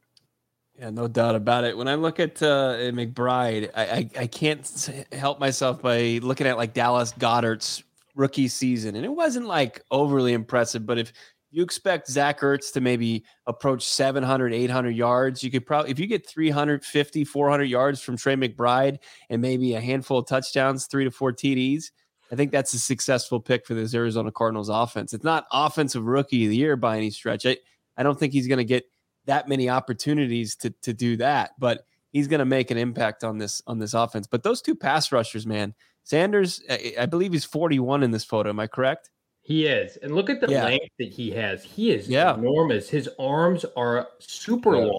[0.78, 1.76] Yeah, no doubt about it.
[1.76, 6.58] When I look at uh, McBride, I, I, I can't help myself by looking at
[6.58, 7.82] like Dallas Goedert's
[8.14, 10.84] rookie season, and it wasn't like overly impressive.
[10.84, 11.12] But if
[11.56, 15.42] you expect Zach Ertz to maybe approach 700, 800 yards.
[15.42, 18.98] You could probably, if you get 350, 400 yards from Trey McBride
[19.30, 21.92] and maybe a handful of touchdowns, three to four TDs,
[22.30, 25.14] I think that's a successful pick for this Arizona Cardinals offense.
[25.14, 27.46] It's not offensive rookie of the year by any stretch.
[27.46, 27.56] I,
[27.96, 28.84] I don't think he's going to get
[29.24, 33.38] that many opportunities to, to do that, but he's going to make an impact on
[33.38, 34.26] this, on this offense.
[34.26, 38.50] But those two pass rushers, man, Sanders, I, I believe he's 41 in this photo.
[38.50, 39.08] Am I correct?
[39.46, 39.96] He is.
[39.98, 40.64] And look at the yeah.
[40.64, 41.62] length that he has.
[41.62, 42.34] He is yeah.
[42.34, 42.88] enormous.
[42.88, 44.82] His arms are super yeah.
[44.82, 44.98] long.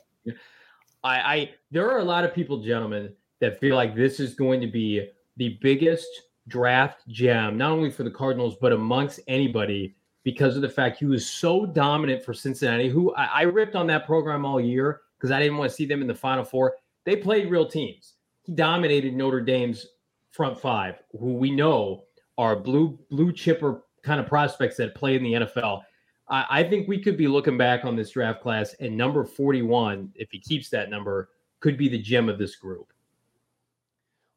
[1.03, 4.61] I, I there are a lot of people, gentlemen, that feel like this is going
[4.61, 6.07] to be the biggest
[6.47, 11.05] draft gem, not only for the Cardinals, but amongst anybody because of the fact he
[11.05, 15.29] was so dominant for Cincinnati, who I, I ripped on that program all year because
[15.29, 16.75] I didn't want to see them in the final four.
[17.03, 18.13] They played real teams.
[18.43, 19.85] He dominated Notre Dame's
[20.31, 22.05] front five, who we know
[22.37, 25.83] are blue blue chipper kind of prospects that play in the NFL.
[26.29, 30.13] I, I think we could be looking back on this draft class, and number 41,
[30.15, 32.93] if he keeps that number, could be the gem of this group.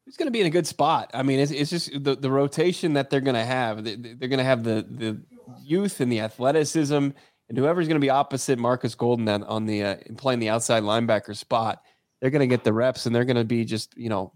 [0.05, 1.09] He's going to be in a good spot.
[1.13, 3.83] I mean, it's, it's just the, the rotation that they're going to have.
[3.83, 5.21] They're going to have the the
[5.63, 9.83] youth and the athleticism, and whoever's going to be opposite Marcus Golden on, on the
[9.83, 11.83] uh, playing the outside linebacker spot,
[12.19, 14.33] they're going to get the reps, and they're going to be just you know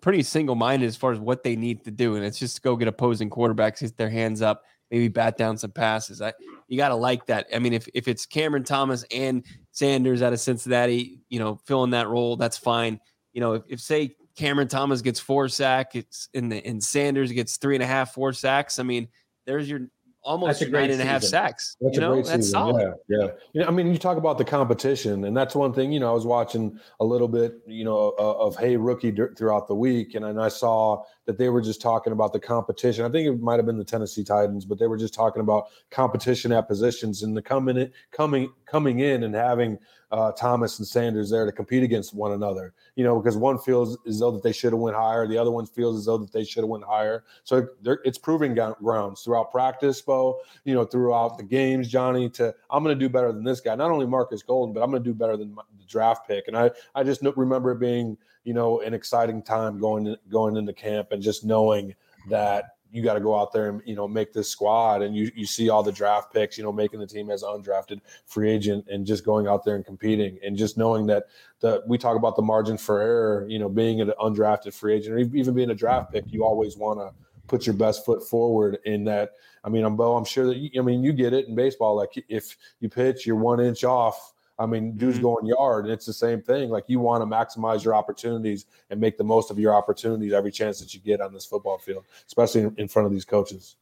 [0.00, 2.76] pretty single minded as far as what they need to do, and it's just go
[2.76, 6.20] get opposing quarterbacks, hit their hands up, maybe bat down some passes.
[6.20, 6.32] I
[6.68, 7.46] you got to like that.
[7.54, 11.90] I mean, if if it's Cameron Thomas and Sanders out of Cincinnati, you know, filling
[11.90, 13.00] that role, that's fine.
[13.32, 17.32] You know, if, if say Cameron Thomas gets four sacks, it's in the and Sanders
[17.32, 18.78] gets three and a half, four sacks.
[18.78, 19.08] I mean,
[19.46, 19.82] there's your
[20.22, 21.76] almost nine and a half sacks.
[21.80, 22.52] That's you know, a great that's season.
[22.52, 22.94] Solid.
[23.08, 23.28] Yeah, yeah.
[23.52, 25.92] You know, I mean, you talk about the competition, and that's one thing.
[25.92, 29.68] You know, I was watching a little bit, you know, of, of Hey Rookie throughout
[29.68, 33.04] the week, and, and I saw that they were just talking about the competition.
[33.04, 35.68] I think it might have been the Tennessee Titans, but they were just talking about
[35.92, 39.78] competition at positions and the coming in, coming coming in and having
[40.10, 42.74] uh, Thomas and Sanders there to compete against one another.
[42.96, 45.52] You know, because one feels as though that they should have went higher, the other
[45.52, 47.22] one feels as though that they should have went higher.
[47.44, 50.40] So it's proving grounds throughout practice, Bo.
[50.64, 52.28] You know, throughout the games, Johnny.
[52.30, 53.76] To I'm going to do better than this guy.
[53.76, 56.48] Not only Marcus Golden, but I'm going to do better than the draft pick.
[56.48, 60.72] And I I just remember it being you know an exciting time going going into
[60.72, 61.94] camp and just knowing
[62.28, 65.30] that you got to go out there and you know make this squad and you
[65.34, 68.84] you see all the draft picks you know making the team as undrafted free agent
[68.90, 71.24] and just going out there and competing and just knowing that
[71.60, 75.14] the we talk about the margin for error you know being an undrafted free agent
[75.14, 77.10] or even being a draft pick you always want to
[77.46, 79.32] put your best foot forward in that.
[79.64, 81.94] I mean i'm bo i'm sure that you, i mean you get it in baseball
[81.94, 85.24] like if you pitch you're one inch off I mean, dude's mm-hmm.
[85.24, 86.68] going yard, and it's the same thing.
[86.68, 90.52] Like you want to maximize your opportunities and make the most of your opportunities every
[90.52, 93.76] chance that you get on this football field, especially in front of these coaches.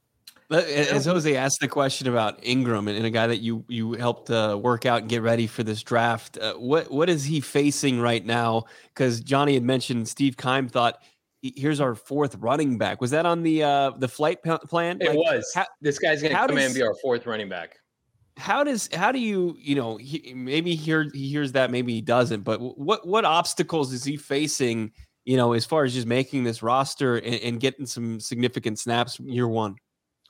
[0.51, 4.59] As Jose asked the question about Ingram and, a guy that you you helped uh,
[4.59, 8.25] work out and get ready for this draft, uh, what what is he facing right
[8.25, 8.65] now?
[8.95, 11.03] Because Johnny had mentioned Steve Keim thought
[11.43, 13.01] here's our fourth running back.
[13.01, 14.99] Was that on the uh, the flight plan?
[15.03, 15.53] It like, was.
[15.55, 17.79] How, this guy's going to come does, in and be our fourth running back
[18.39, 22.43] how does how do you you know he, maybe he hears that maybe he doesn't
[22.43, 24.93] but what what obstacles is he facing
[25.25, 29.19] you know as far as just making this roster and, and getting some significant snaps
[29.21, 29.77] year one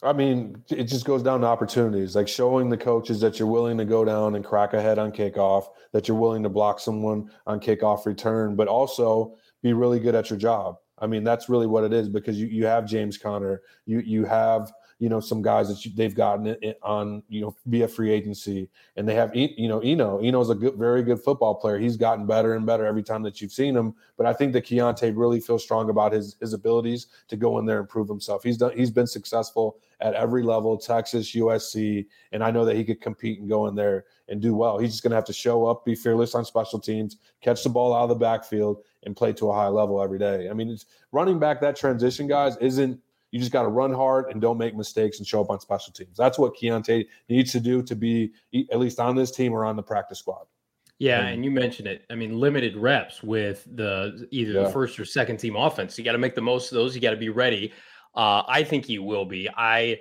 [0.01, 3.77] I mean, it just goes down to opportunities, like showing the coaches that you're willing
[3.79, 7.29] to go down and crack a head on kickoff, that you're willing to block someone
[7.49, 10.77] on kickoff return, but also be really good at your job.
[11.01, 14.25] I mean, that's really what it is because you, you have James Conner, you you
[14.25, 18.69] have you know some guys that you, they've gotten on you know via free agency,
[18.97, 20.21] and they have you know Eno.
[20.21, 21.79] Eno's a good, very good football player.
[21.79, 23.95] He's gotten better and better every time that you've seen him.
[24.17, 27.67] But I think that Keaontay really feels strong about his his abilities to go in
[27.67, 28.43] there and prove himself.
[28.43, 28.73] He's done.
[28.77, 33.41] He's been successful at every level, Texas, USC, and I know that he could compete
[33.41, 34.79] and go in there and do well.
[34.79, 37.69] He's just going to have to show up, be fearless on special teams, catch the
[37.69, 40.49] ball out of the backfield, and play to a high level every day.
[40.49, 43.01] I mean, it's running back that transition, guys, isn't
[43.31, 45.93] you just got to run hard and don't make mistakes and show up on special
[45.93, 46.17] teams.
[46.17, 48.33] That's what Keaontay needs to do to be
[48.71, 50.47] at least on this team or on the practice squad.
[50.99, 52.05] Yeah, and you mentioned it.
[52.11, 54.63] I mean, limited reps with the either yeah.
[54.65, 55.97] the first or second team offense.
[55.97, 56.95] You got to make the most of those.
[56.95, 57.73] You got to be ready.
[58.17, 59.49] Uh, I think he will be.
[59.57, 60.01] I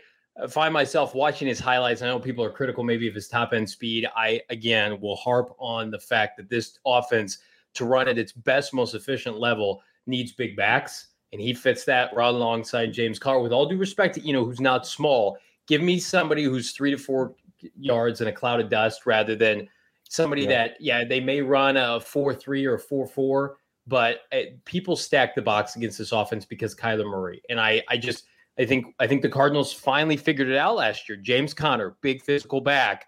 [0.50, 2.02] find myself watching his highlights.
[2.02, 4.08] I know people are critical maybe of his top end speed.
[4.16, 7.38] I again will harp on the fact that this offense
[7.76, 12.16] to run at its best, most efficient level needs big backs and he fits that
[12.16, 13.42] right alongside James Carr.
[13.42, 15.38] With all due respect, to, you know, who's not small.
[15.68, 17.36] Give me somebody who's three to four
[17.78, 19.68] yards in a cloud of dust rather than
[20.08, 20.50] somebody yeah.
[20.50, 25.36] that, yeah, they may run a four three or four four, but uh, people stack
[25.36, 27.42] the box against this offense because Kyler Murray.
[27.50, 28.26] And I, I just,
[28.58, 31.18] I think, I think the Cardinals finally figured it out last year.
[31.18, 33.08] James Conner, big physical back,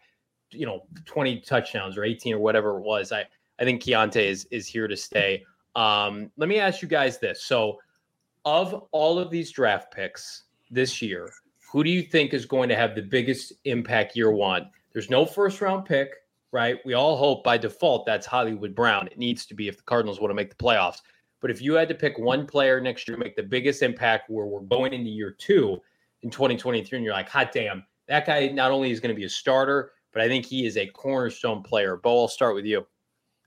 [0.52, 3.12] you know, twenty touchdowns or eighteen or whatever it was.
[3.12, 3.26] I,
[3.60, 5.46] I think Keaontay is is here to stay.
[5.76, 7.44] Um, let me ask you guys this.
[7.44, 7.80] So
[8.46, 11.32] of all of these draft picks this year,
[11.72, 14.70] who do you think is going to have the biggest impact year one?
[14.94, 16.10] There's no first round pick,
[16.52, 16.78] right?
[16.86, 19.08] We all hope by default that's Hollywood Brown.
[19.08, 21.02] It needs to be if the Cardinals want to make the playoffs.
[21.42, 24.30] But if you had to pick one player next year to make the biggest impact
[24.30, 25.80] where we're going into year two
[26.22, 29.26] in 2023, and you're like, hot damn, that guy not only is going to be
[29.26, 31.98] a starter, but I think he is a cornerstone player.
[31.98, 32.86] Bo, I'll start with you.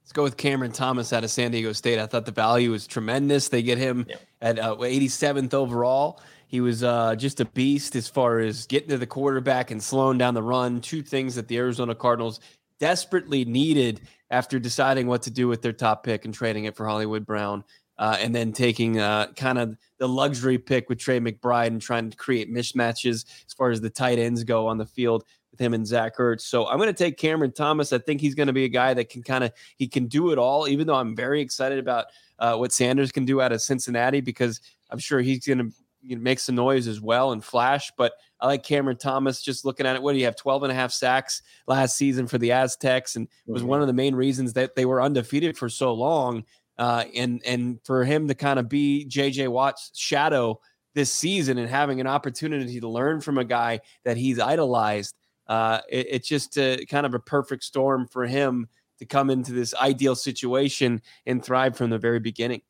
[0.02, 1.98] Let's go with Cameron Thomas out of San Diego State.
[1.98, 3.48] I thought the value was tremendous.
[3.48, 4.16] They get him yeah.
[4.40, 6.20] at uh, 87th overall.
[6.48, 10.18] He was uh, just a beast as far as getting to the quarterback and slowing
[10.18, 10.80] down the run.
[10.80, 12.40] Two things that the Arizona Cardinals
[12.78, 16.86] desperately needed after deciding what to do with their top pick and trading it for
[16.86, 17.64] Hollywood Brown.
[17.96, 22.10] Uh, and then taking uh, kind of the luxury pick with Trey McBride and trying
[22.10, 25.74] to create mismatches as far as the tight ends go on the field with him
[25.74, 26.40] and Zach Ertz.
[26.40, 27.92] So I'm going to take Cameron Thomas.
[27.92, 30.32] I think he's going to be a guy that can kind of he can do
[30.32, 30.66] it all.
[30.66, 32.06] Even though I'm very excited about
[32.40, 35.72] uh, what Sanders can do out of Cincinnati because I'm sure he's going to
[36.02, 37.92] you know, make some noise as well and flash.
[37.96, 39.42] But I like Cameron Thomas.
[39.42, 40.36] Just looking at it, what do you have?
[40.36, 43.68] 12 and a half sacks last season for the Aztecs, and was mm-hmm.
[43.68, 46.44] one of the main reasons that they were undefeated for so long.
[46.78, 50.58] Uh, and and for him to kind of be JJ Watt's shadow
[50.94, 55.14] this season and having an opportunity to learn from a guy that he's idolized
[55.46, 58.68] uh, it, it's just a, kind of a perfect storm for him
[58.98, 62.62] to come into this ideal situation and thrive from the very beginning.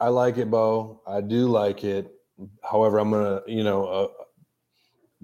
[0.00, 1.00] I like it, Bo.
[1.06, 2.12] I do like it.
[2.62, 4.08] However, I'm gonna, you know, uh,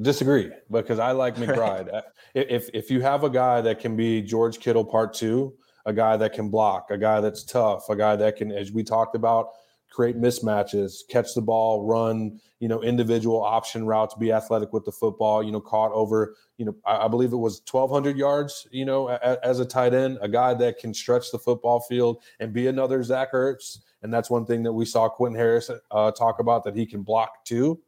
[0.01, 1.93] disagree because I like McBride.
[1.93, 2.05] Right.
[2.35, 5.55] If if you have a guy that can be George Kittle part two,
[5.87, 8.85] a guy that can block, a guy that's tough, a guy that can, as we
[8.85, 9.51] talked about,
[9.91, 14.93] create mismatches, catch the ball, run, you know, individual option routes, be athletic with the
[14.93, 18.85] football, you know, caught over, you know, I, I believe it was 1,200 yards, you
[18.85, 22.53] know, a, as a tight end, a guy that can stretch the football field and
[22.53, 23.79] be another Zach Ertz.
[24.03, 27.03] And that's one thing that we saw Quentin Harris uh, talk about that he can
[27.03, 27.81] block too.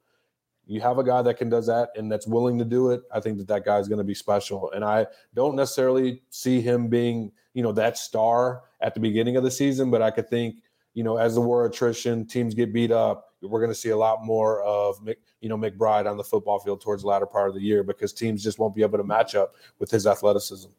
[0.67, 3.03] You have a guy that can does that and that's willing to do it.
[3.13, 4.71] I think that that guy is going to be special.
[4.73, 9.45] And I don't necessarily see him being, you know, that star at the beginning of
[9.45, 10.57] the season, but I could think–
[10.95, 13.33] you know, as the war attrition, teams get beat up.
[13.41, 14.97] we're going to see a lot more of
[15.41, 18.13] you know McBride on the football field towards the latter part of the year because
[18.13, 20.71] teams just won't be able to match up with his athleticism.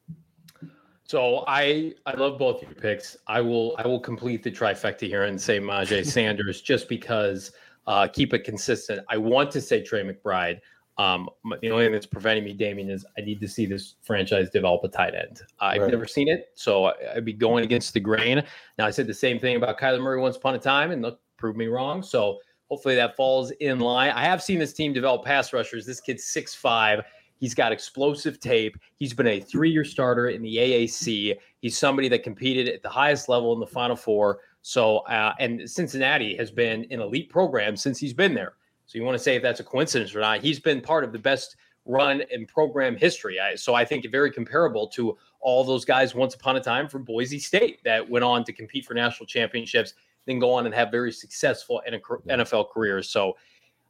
[1.06, 3.18] So I I love both your picks.
[3.28, 7.52] I will I will complete the trifecta here and say Myjai Sanders just because
[7.88, 9.06] uh, keep it consistent.
[9.10, 10.60] I want to say Trey McBride.
[10.98, 11.30] Um,
[11.62, 14.84] the only thing that's preventing me, Damien, is I need to see this franchise develop
[14.84, 15.42] a tight end.
[15.60, 15.92] I've right.
[15.92, 18.44] never seen it, so I'd be going against the grain.
[18.78, 21.20] Now I said the same thing about Kyler Murray once upon a time, and look,
[21.38, 22.04] proved me wrong.
[22.04, 22.40] So
[22.70, 24.12] hopefully that falls in line.
[24.12, 25.86] I have seen this team develop pass rushers.
[25.86, 27.02] This kid's six five.
[27.40, 28.78] He's got explosive tape.
[28.96, 31.38] He's been a three year starter in the AAC.
[31.60, 34.40] He's somebody that competed at the highest level in the Final Four.
[34.62, 38.54] So, uh, and Cincinnati has been an elite program since he's been there.
[38.94, 40.42] So, you want to say if that's a coincidence or not?
[40.42, 43.40] He's been part of the best run in program history.
[43.40, 47.04] I, so, I think very comparable to all those guys once upon a time from
[47.04, 49.96] Boise State that went on to compete for national championships,
[50.28, 53.10] then go on and have very successful NFL careers.
[53.10, 53.36] So,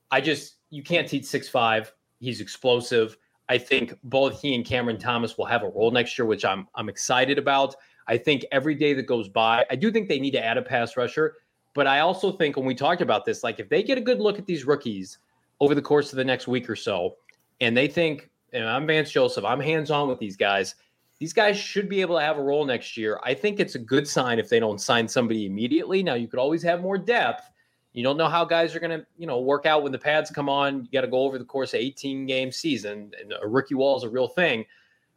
[0.10, 1.91] I just, you can't teach six five.
[2.22, 3.18] He's explosive.
[3.49, 6.66] I think both he and Cameron Thomas will have a role next year, which I'm
[6.76, 7.76] I'm excited about.
[8.08, 10.62] I think every day that goes by, I do think they need to add a
[10.62, 11.36] pass rusher,
[11.74, 14.20] but I also think when we talked about this, like if they get a good
[14.20, 15.18] look at these rookies
[15.60, 17.16] over the course of the next week or so,
[17.62, 20.76] and they think, and I'm Vance Joseph, I'm hands on with these guys.
[21.20, 23.20] These guys should be able to have a role next year.
[23.24, 26.04] I think it's a good sign if they don't sign somebody immediately.
[26.04, 27.50] Now you could always have more depth,
[27.94, 30.32] you don't know how guys are going to, you know, work out when the pads
[30.32, 30.82] come on.
[30.82, 33.96] You got to go over the course of 18 game season, and a rookie wall
[33.96, 34.66] is a real thing.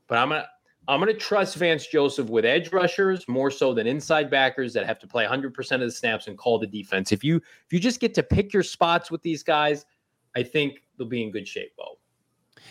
[0.08, 0.46] But I'm gonna
[0.88, 4.98] I'm gonna trust Vance Joseph with edge rushers more so than inside backers that have
[5.00, 7.12] to play 100 percent of the snaps and call the defense.
[7.12, 9.84] If you if you just get to pick your spots with these guys,
[10.36, 11.98] I think they'll be in good shape, Bo.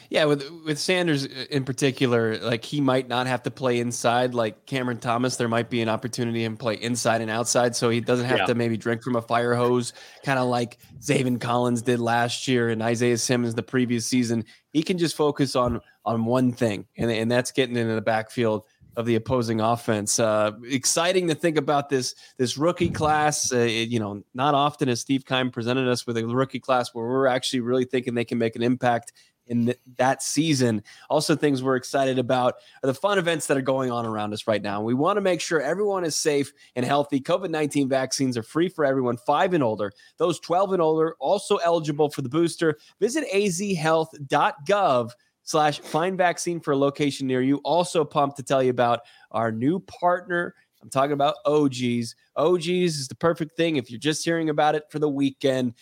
[0.09, 4.33] Yeah, with with Sanders uh, in particular, like he might not have to play inside
[4.33, 5.35] like Cameron Thomas.
[5.35, 8.45] There might be an opportunity to play inside and outside, so he doesn't have yeah.
[8.45, 9.93] to maybe drink from a fire hose,
[10.23, 14.45] kind of like Zaven Collins did last year and Isaiah Simmons the previous season.
[14.73, 18.65] He can just focus on on one thing, and and that's getting into the backfield
[18.95, 20.19] of the opposing offense.
[20.19, 23.51] Uh, exciting to think about this this rookie class.
[23.51, 26.93] Uh, it, you know, not often has Steve Keim presented us with a rookie class
[26.93, 29.11] where we're actually really thinking they can make an impact
[29.47, 30.83] in th- that season.
[31.09, 34.47] Also, things we're excited about are the fun events that are going on around us
[34.47, 34.81] right now.
[34.81, 37.19] We want to make sure everyone is safe and healthy.
[37.19, 39.91] COVID 19 vaccines are free for everyone five and older.
[40.17, 42.77] Those 12 and older also eligible for the booster.
[42.99, 45.11] Visit azhealth.gov
[45.45, 47.57] slash find vaccine for a location near you.
[47.63, 50.53] Also pumped to tell you about our new partner.
[50.81, 52.15] I'm talking about OGs.
[52.35, 55.73] OGs is the perfect thing if you're just hearing about it for the weekend.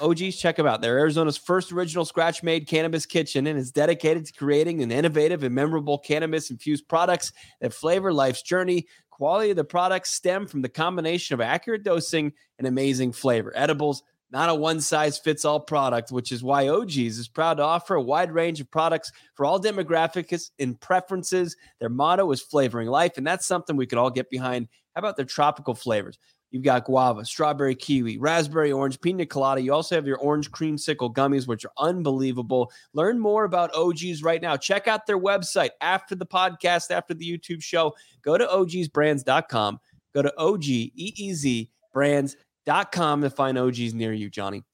[0.00, 0.80] OGs, check them out.
[0.80, 5.42] They're Arizona's first original scratch made cannabis kitchen and is dedicated to creating an innovative
[5.42, 8.86] and memorable cannabis infused products that flavor life's journey.
[9.10, 13.52] Quality of the products stem from the combination of accurate dosing and amazing flavor.
[13.54, 14.02] Edibles,
[14.32, 17.94] not a one size fits all product, which is why OGs is proud to offer
[17.94, 21.54] a wide range of products for all demographics and preferences.
[21.80, 24.68] Their motto is flavoring life, and that's something we could all get behind.
[24.94, 26.18] How about their tropical flavors?
[26.50, 29.60] You've got guava, strawberry kiwi, raspberry orange, pina colada.
[29.60, 32.70] You also have your orange creamsicle gummies, which are unbelievable.
[32.94, 34.56] Learn more about OGs right now.
[34.56, 37.94] Check out their website after the podcast, after the YouTube show.
[38.22, 39.80] Go to OGeezBrands.com.
[40.14, 44.64] Go to OGEEZ brands.com to find OGs near you, Johnny.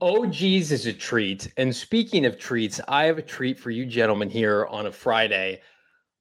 [0.00, 1.52] OGs is a treat.
[1.56, 5.60] And speaking of treats, I have a treat for you gentlemen here on a Friday.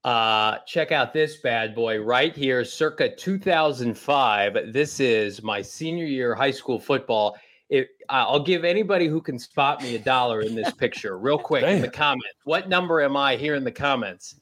[0.04, 4.74] Uh, check out this bad boy right here, circa 2005.
[4.74, 7.38] This is my senior year high school football.
[7.70, 11.62] It, I'll give anybody who can spot me a dollar in this picture, real quick
[11.62, 11.78] Damn.
[11.78, 12.38] in the comments.
[12.46, 14.40] What number am I here in the comments?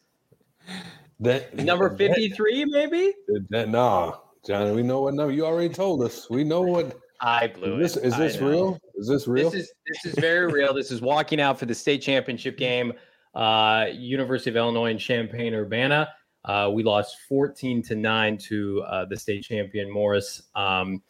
[1.20, 3.14] That number 53, maybe?
[3.50, 5.34] That, nah, Johnny, we know what number.
[5.34, 6.30] You already told us.
[6.30, 6.98] We know what.
[7.20, 8.08] I blew is this, it.
[8.08, 8.80] Is this real?
[8.96, 9.50] Is this real?
[9.50, 10.74] This is this is very real.
[10.74, 12.94] This is walking out for the state championship game
[13.36, 16.10] uh, University of Illinois in Champaign Urbana.
[16.46, 20.44] Uh, we lost 14 to 9 to uh, the state champion Morris.
[20.56, 21.04] Um,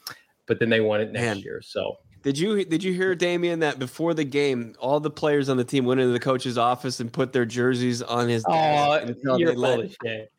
[0.47, 1.37] but then they won it next Man.
[1.39, 1.61] year.
[1.61, 5.57] So did you did you hear Damien that before the game, all the players on
[5.57, 9.37] the team went into the coach's office and put their jerseys on his desk oh,
[9.37, 10.31] you're full of shit.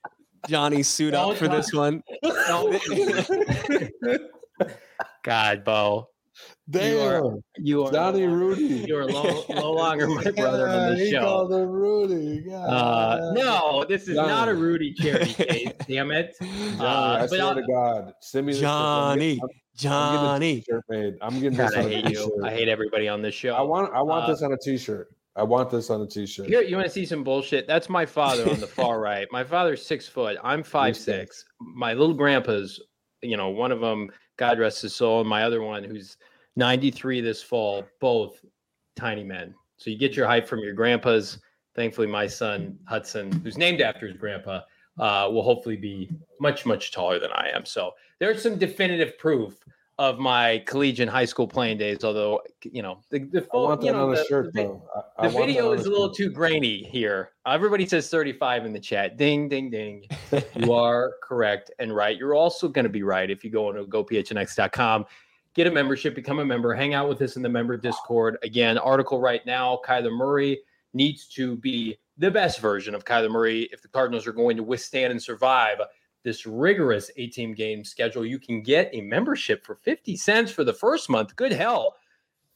[0.48, 2.02] Johnny suit up for this one.
[5.22, 6.08] God, Bo.
[6.70, 6.92] Damn.
[6.92, 8.84] You are, you are Johnny no, Rudy.
[8.86, 11.20] You are no, no longer my brother on the show.
[11.20, 12.44] Called him Rudy.
[12.50, 14.28] Uh, no, this is Johnny.
[14.28, 15.72] not a Rudy charity case.
[15.86, 16.34] Damn it.
[16.40, 18.14] Johnny, uh, I swear I'll, to God.
[18.20, 19.38] Send me Johnny.
[19.42, 20.64] I'm, Johnny.
[20.70, 21.14] I'm made.
[21.20, 22.26] I'm getting this God, on I hate a t-shirt.
[22.26, 22.44] you.
[22.44, 23.54] I hate everybody on this show.
[23.54, 25.08] I want I want uh, this on a t-shirt.
[25.38, 26.48] I want this on a t-shirt.
[26.48, 27.68] Here, you want to see some bullshit?
[27.68, 29.28] That's my father on the far right.
[29.30, 30.36] My father's six foot.
[30.42, 31.44] I'm five six.
[31.60, 32.80] My little grandpa's,
[33.22, 36.16] you know, one of them, God rest his soul, and my other one, who's
[36.56, 38.44] 93 this fall, both
[38.96, 39.54] tiny men.
[39.76, 41.38] So you get your height from your grandpas.
[41.76, 44.62] Thankfully, my son Hudson, who's named after his grandpa,
[44.98, 46.10] uh, will hopefully be
[46.40, 47.64] much, much taller than I am.
[47.64, 49.54] So there's some definitive proof
[49.98, 52.04] of my collegiate high school playing days.
[52.04, 54.88] Although you know the the, I you know, the, shirt, the, though.
[55.18, 57.32] I, I the video is a little too grainy here.
[57.46, 59.16] Everybody says 35 in the chat.
[59.16, 60.04] Ding, ding, ding.
[60.56, 62.16] you are correct and right.
[62.16, 65.06] You're also going to be right if you go to gophnx.com.
[65.54, 68.38] Get a membership, become a member, hang out with us in the member Discord.
[68.44, 69.80] Again, article right now.
[69.84, 70.60] Kyler Murray
[70.94, 74.62] needs to be the best version of Kyler Murray if the Cardinals are going to
[74.62, 75.78] withstand and survive
[76.28, 78.22] this rigorous 18 game schedule.
[78.22, 81.34] You can get a membership for 50 cents for the first month.
[81.36, 81.96] Good hell.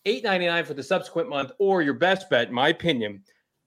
[0.04, 3.22] 8.99 for the subsequent month, or your best bet, in my opinion,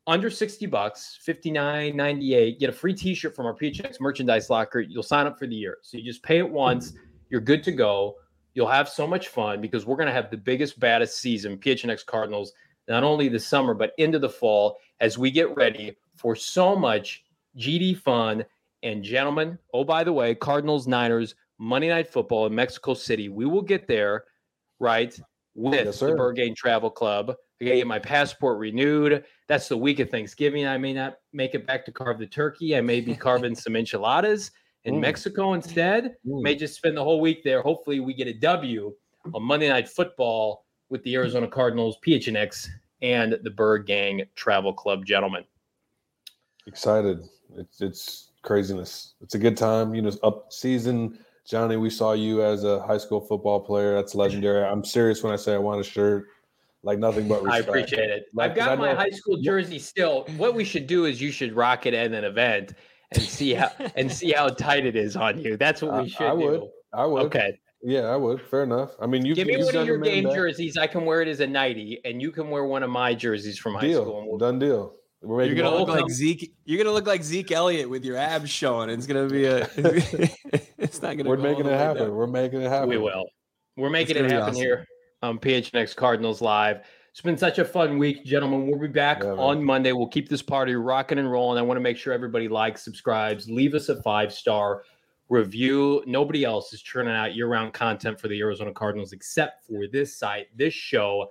[0.05, 2.59] under 60 bucks, 59.98.
[2.59, 4.79] Get a free t-shirt from our PHX merchandise locker.
[4.79, 5.77] You'll sign up for the year.
[5.81, 6.93] So you just pay it once,
[7.29, 8.15] you're good to go.
[8.53, 12.05] You'll have so much fun because we're going to have the biggest, baddest season, PHNX
[12.05, 12.53] Cardinals,
[12.87, 17.23] not only this summer, but into the fall as we get ready for so much
[17.57, 18.45] GD fun
[18.85, 23.29] and gentlemen, oh, by the way, Cardinals, Niners, Monday Night Football in Mexico City.
[23.29, 24.25] We will get there,
[24.79, 25.17] right,
[25.55, 27.33] with yes, the Burgain Travel Club.
[27.59, 29.25] I gotta get my passport renewed.
[29.47, 30.67] That's the week of Thanksgiving.
[30.67, 32.77] I may not make it back to carve the turkey.
[32.77, 34.51] I may be carving some enchiladas
[34.83, 35.01] in mm.
[35.01, 36.15] Mexico instead.
[36.27, 36.43] Mm.
[36.43, 37.63] May just spend the whole week there.
[37.63, 38.93] Hopefully, we get a W
[39.33, 42.67] on Monday Night Football with the Arizona Cardinals, PHNX,
[43.01, 45.43] and the Burgang Travel Club, gentlemen.
[46.67, 47.23] Excited.
[47.57, 49.15] It's it's craziness.
[49.21, 49.93] It's a good time.
[49.93, 51.19] You know, up season.
[51.45, 53.93] Johnny, we saw you as a high school football player.
[53.95, 54.63] That's legendary.
[54.63, 56.27] I'm serious when I say I want a shirt.
[56.83, 57.67] Like nothing but respect.
[57.67, 58.25] I appreciate it.
[58.33, 60.25] Like, I've got my high school jersey still.
[60.37, 62.73] What we should do is you should rock it at an event
[63.11, 65.57] and see how and see how tight it is on you.
[65.57, 66.45] That's what we should I, I do.
[66.45, 66.61] Would.
[66.93, 67.23] I would.
[67.23, 67.59] Okay.
[67.81, 68.41] Yeah, I would.
[68.41, 68.95] Fair enough.
[68.99, 70.33] I mean, you give me one of your game back.
[70.33, 70.77] jerseys.
[70.77, 73.59] I can wear it as a nighty, and you can wear one of my jerseys
[73.59, 74.01] from high deal.
[74.01, 74.25] school.
[74.27, 74.95] We'll, Done deal.
[75.21, 76.53] You're gonna look like Zeke.
[76.65, 78.89] You're gonna look like Zeke Elliott with your abs showing.
[78.89, 79.67] It's gonna be a.
[80.77, 81.29] it's not gonna.
[81.29, 82.13] We're making it happen.
[82.13, 82.89] We're making it happen.
[82.89, 83.25] We will.
[83.75, 84.55] We're making it happen awesome.
[84.55, 84.85] here
[85.21, 86.81] on PHNX Cardinals Live.
[87.11, 88.67] It's been such a fun week, gentlemen.
[88.67, 89.93] We'll be back yeah, on Monday.
[89.93, 91.57] We'll keep this party rocking and rolling.
[91.57, 94.83] I want to make sure everybody likes, subscribes, leave us a five star
[95.29, 96.03] review.
[96.05, 100.17] Nobody else is churning out year round content for the Arizona Cardinals except for this
[100.17, 101.27] site, this show.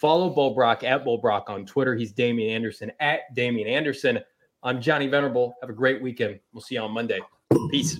[0.00, 1.94] Follow Bo Brack at Bo Brack on Twitter.
[1.94, 4.18] He's Damien Anderson at Damien Anderson.
[4.62, 5.54] I'm Johnny Venerable.
[5.62, 6.38] Have a great weekend.
[6.52, 7.20] We'll see you on Monday.
[7.70, 7.98] Peace.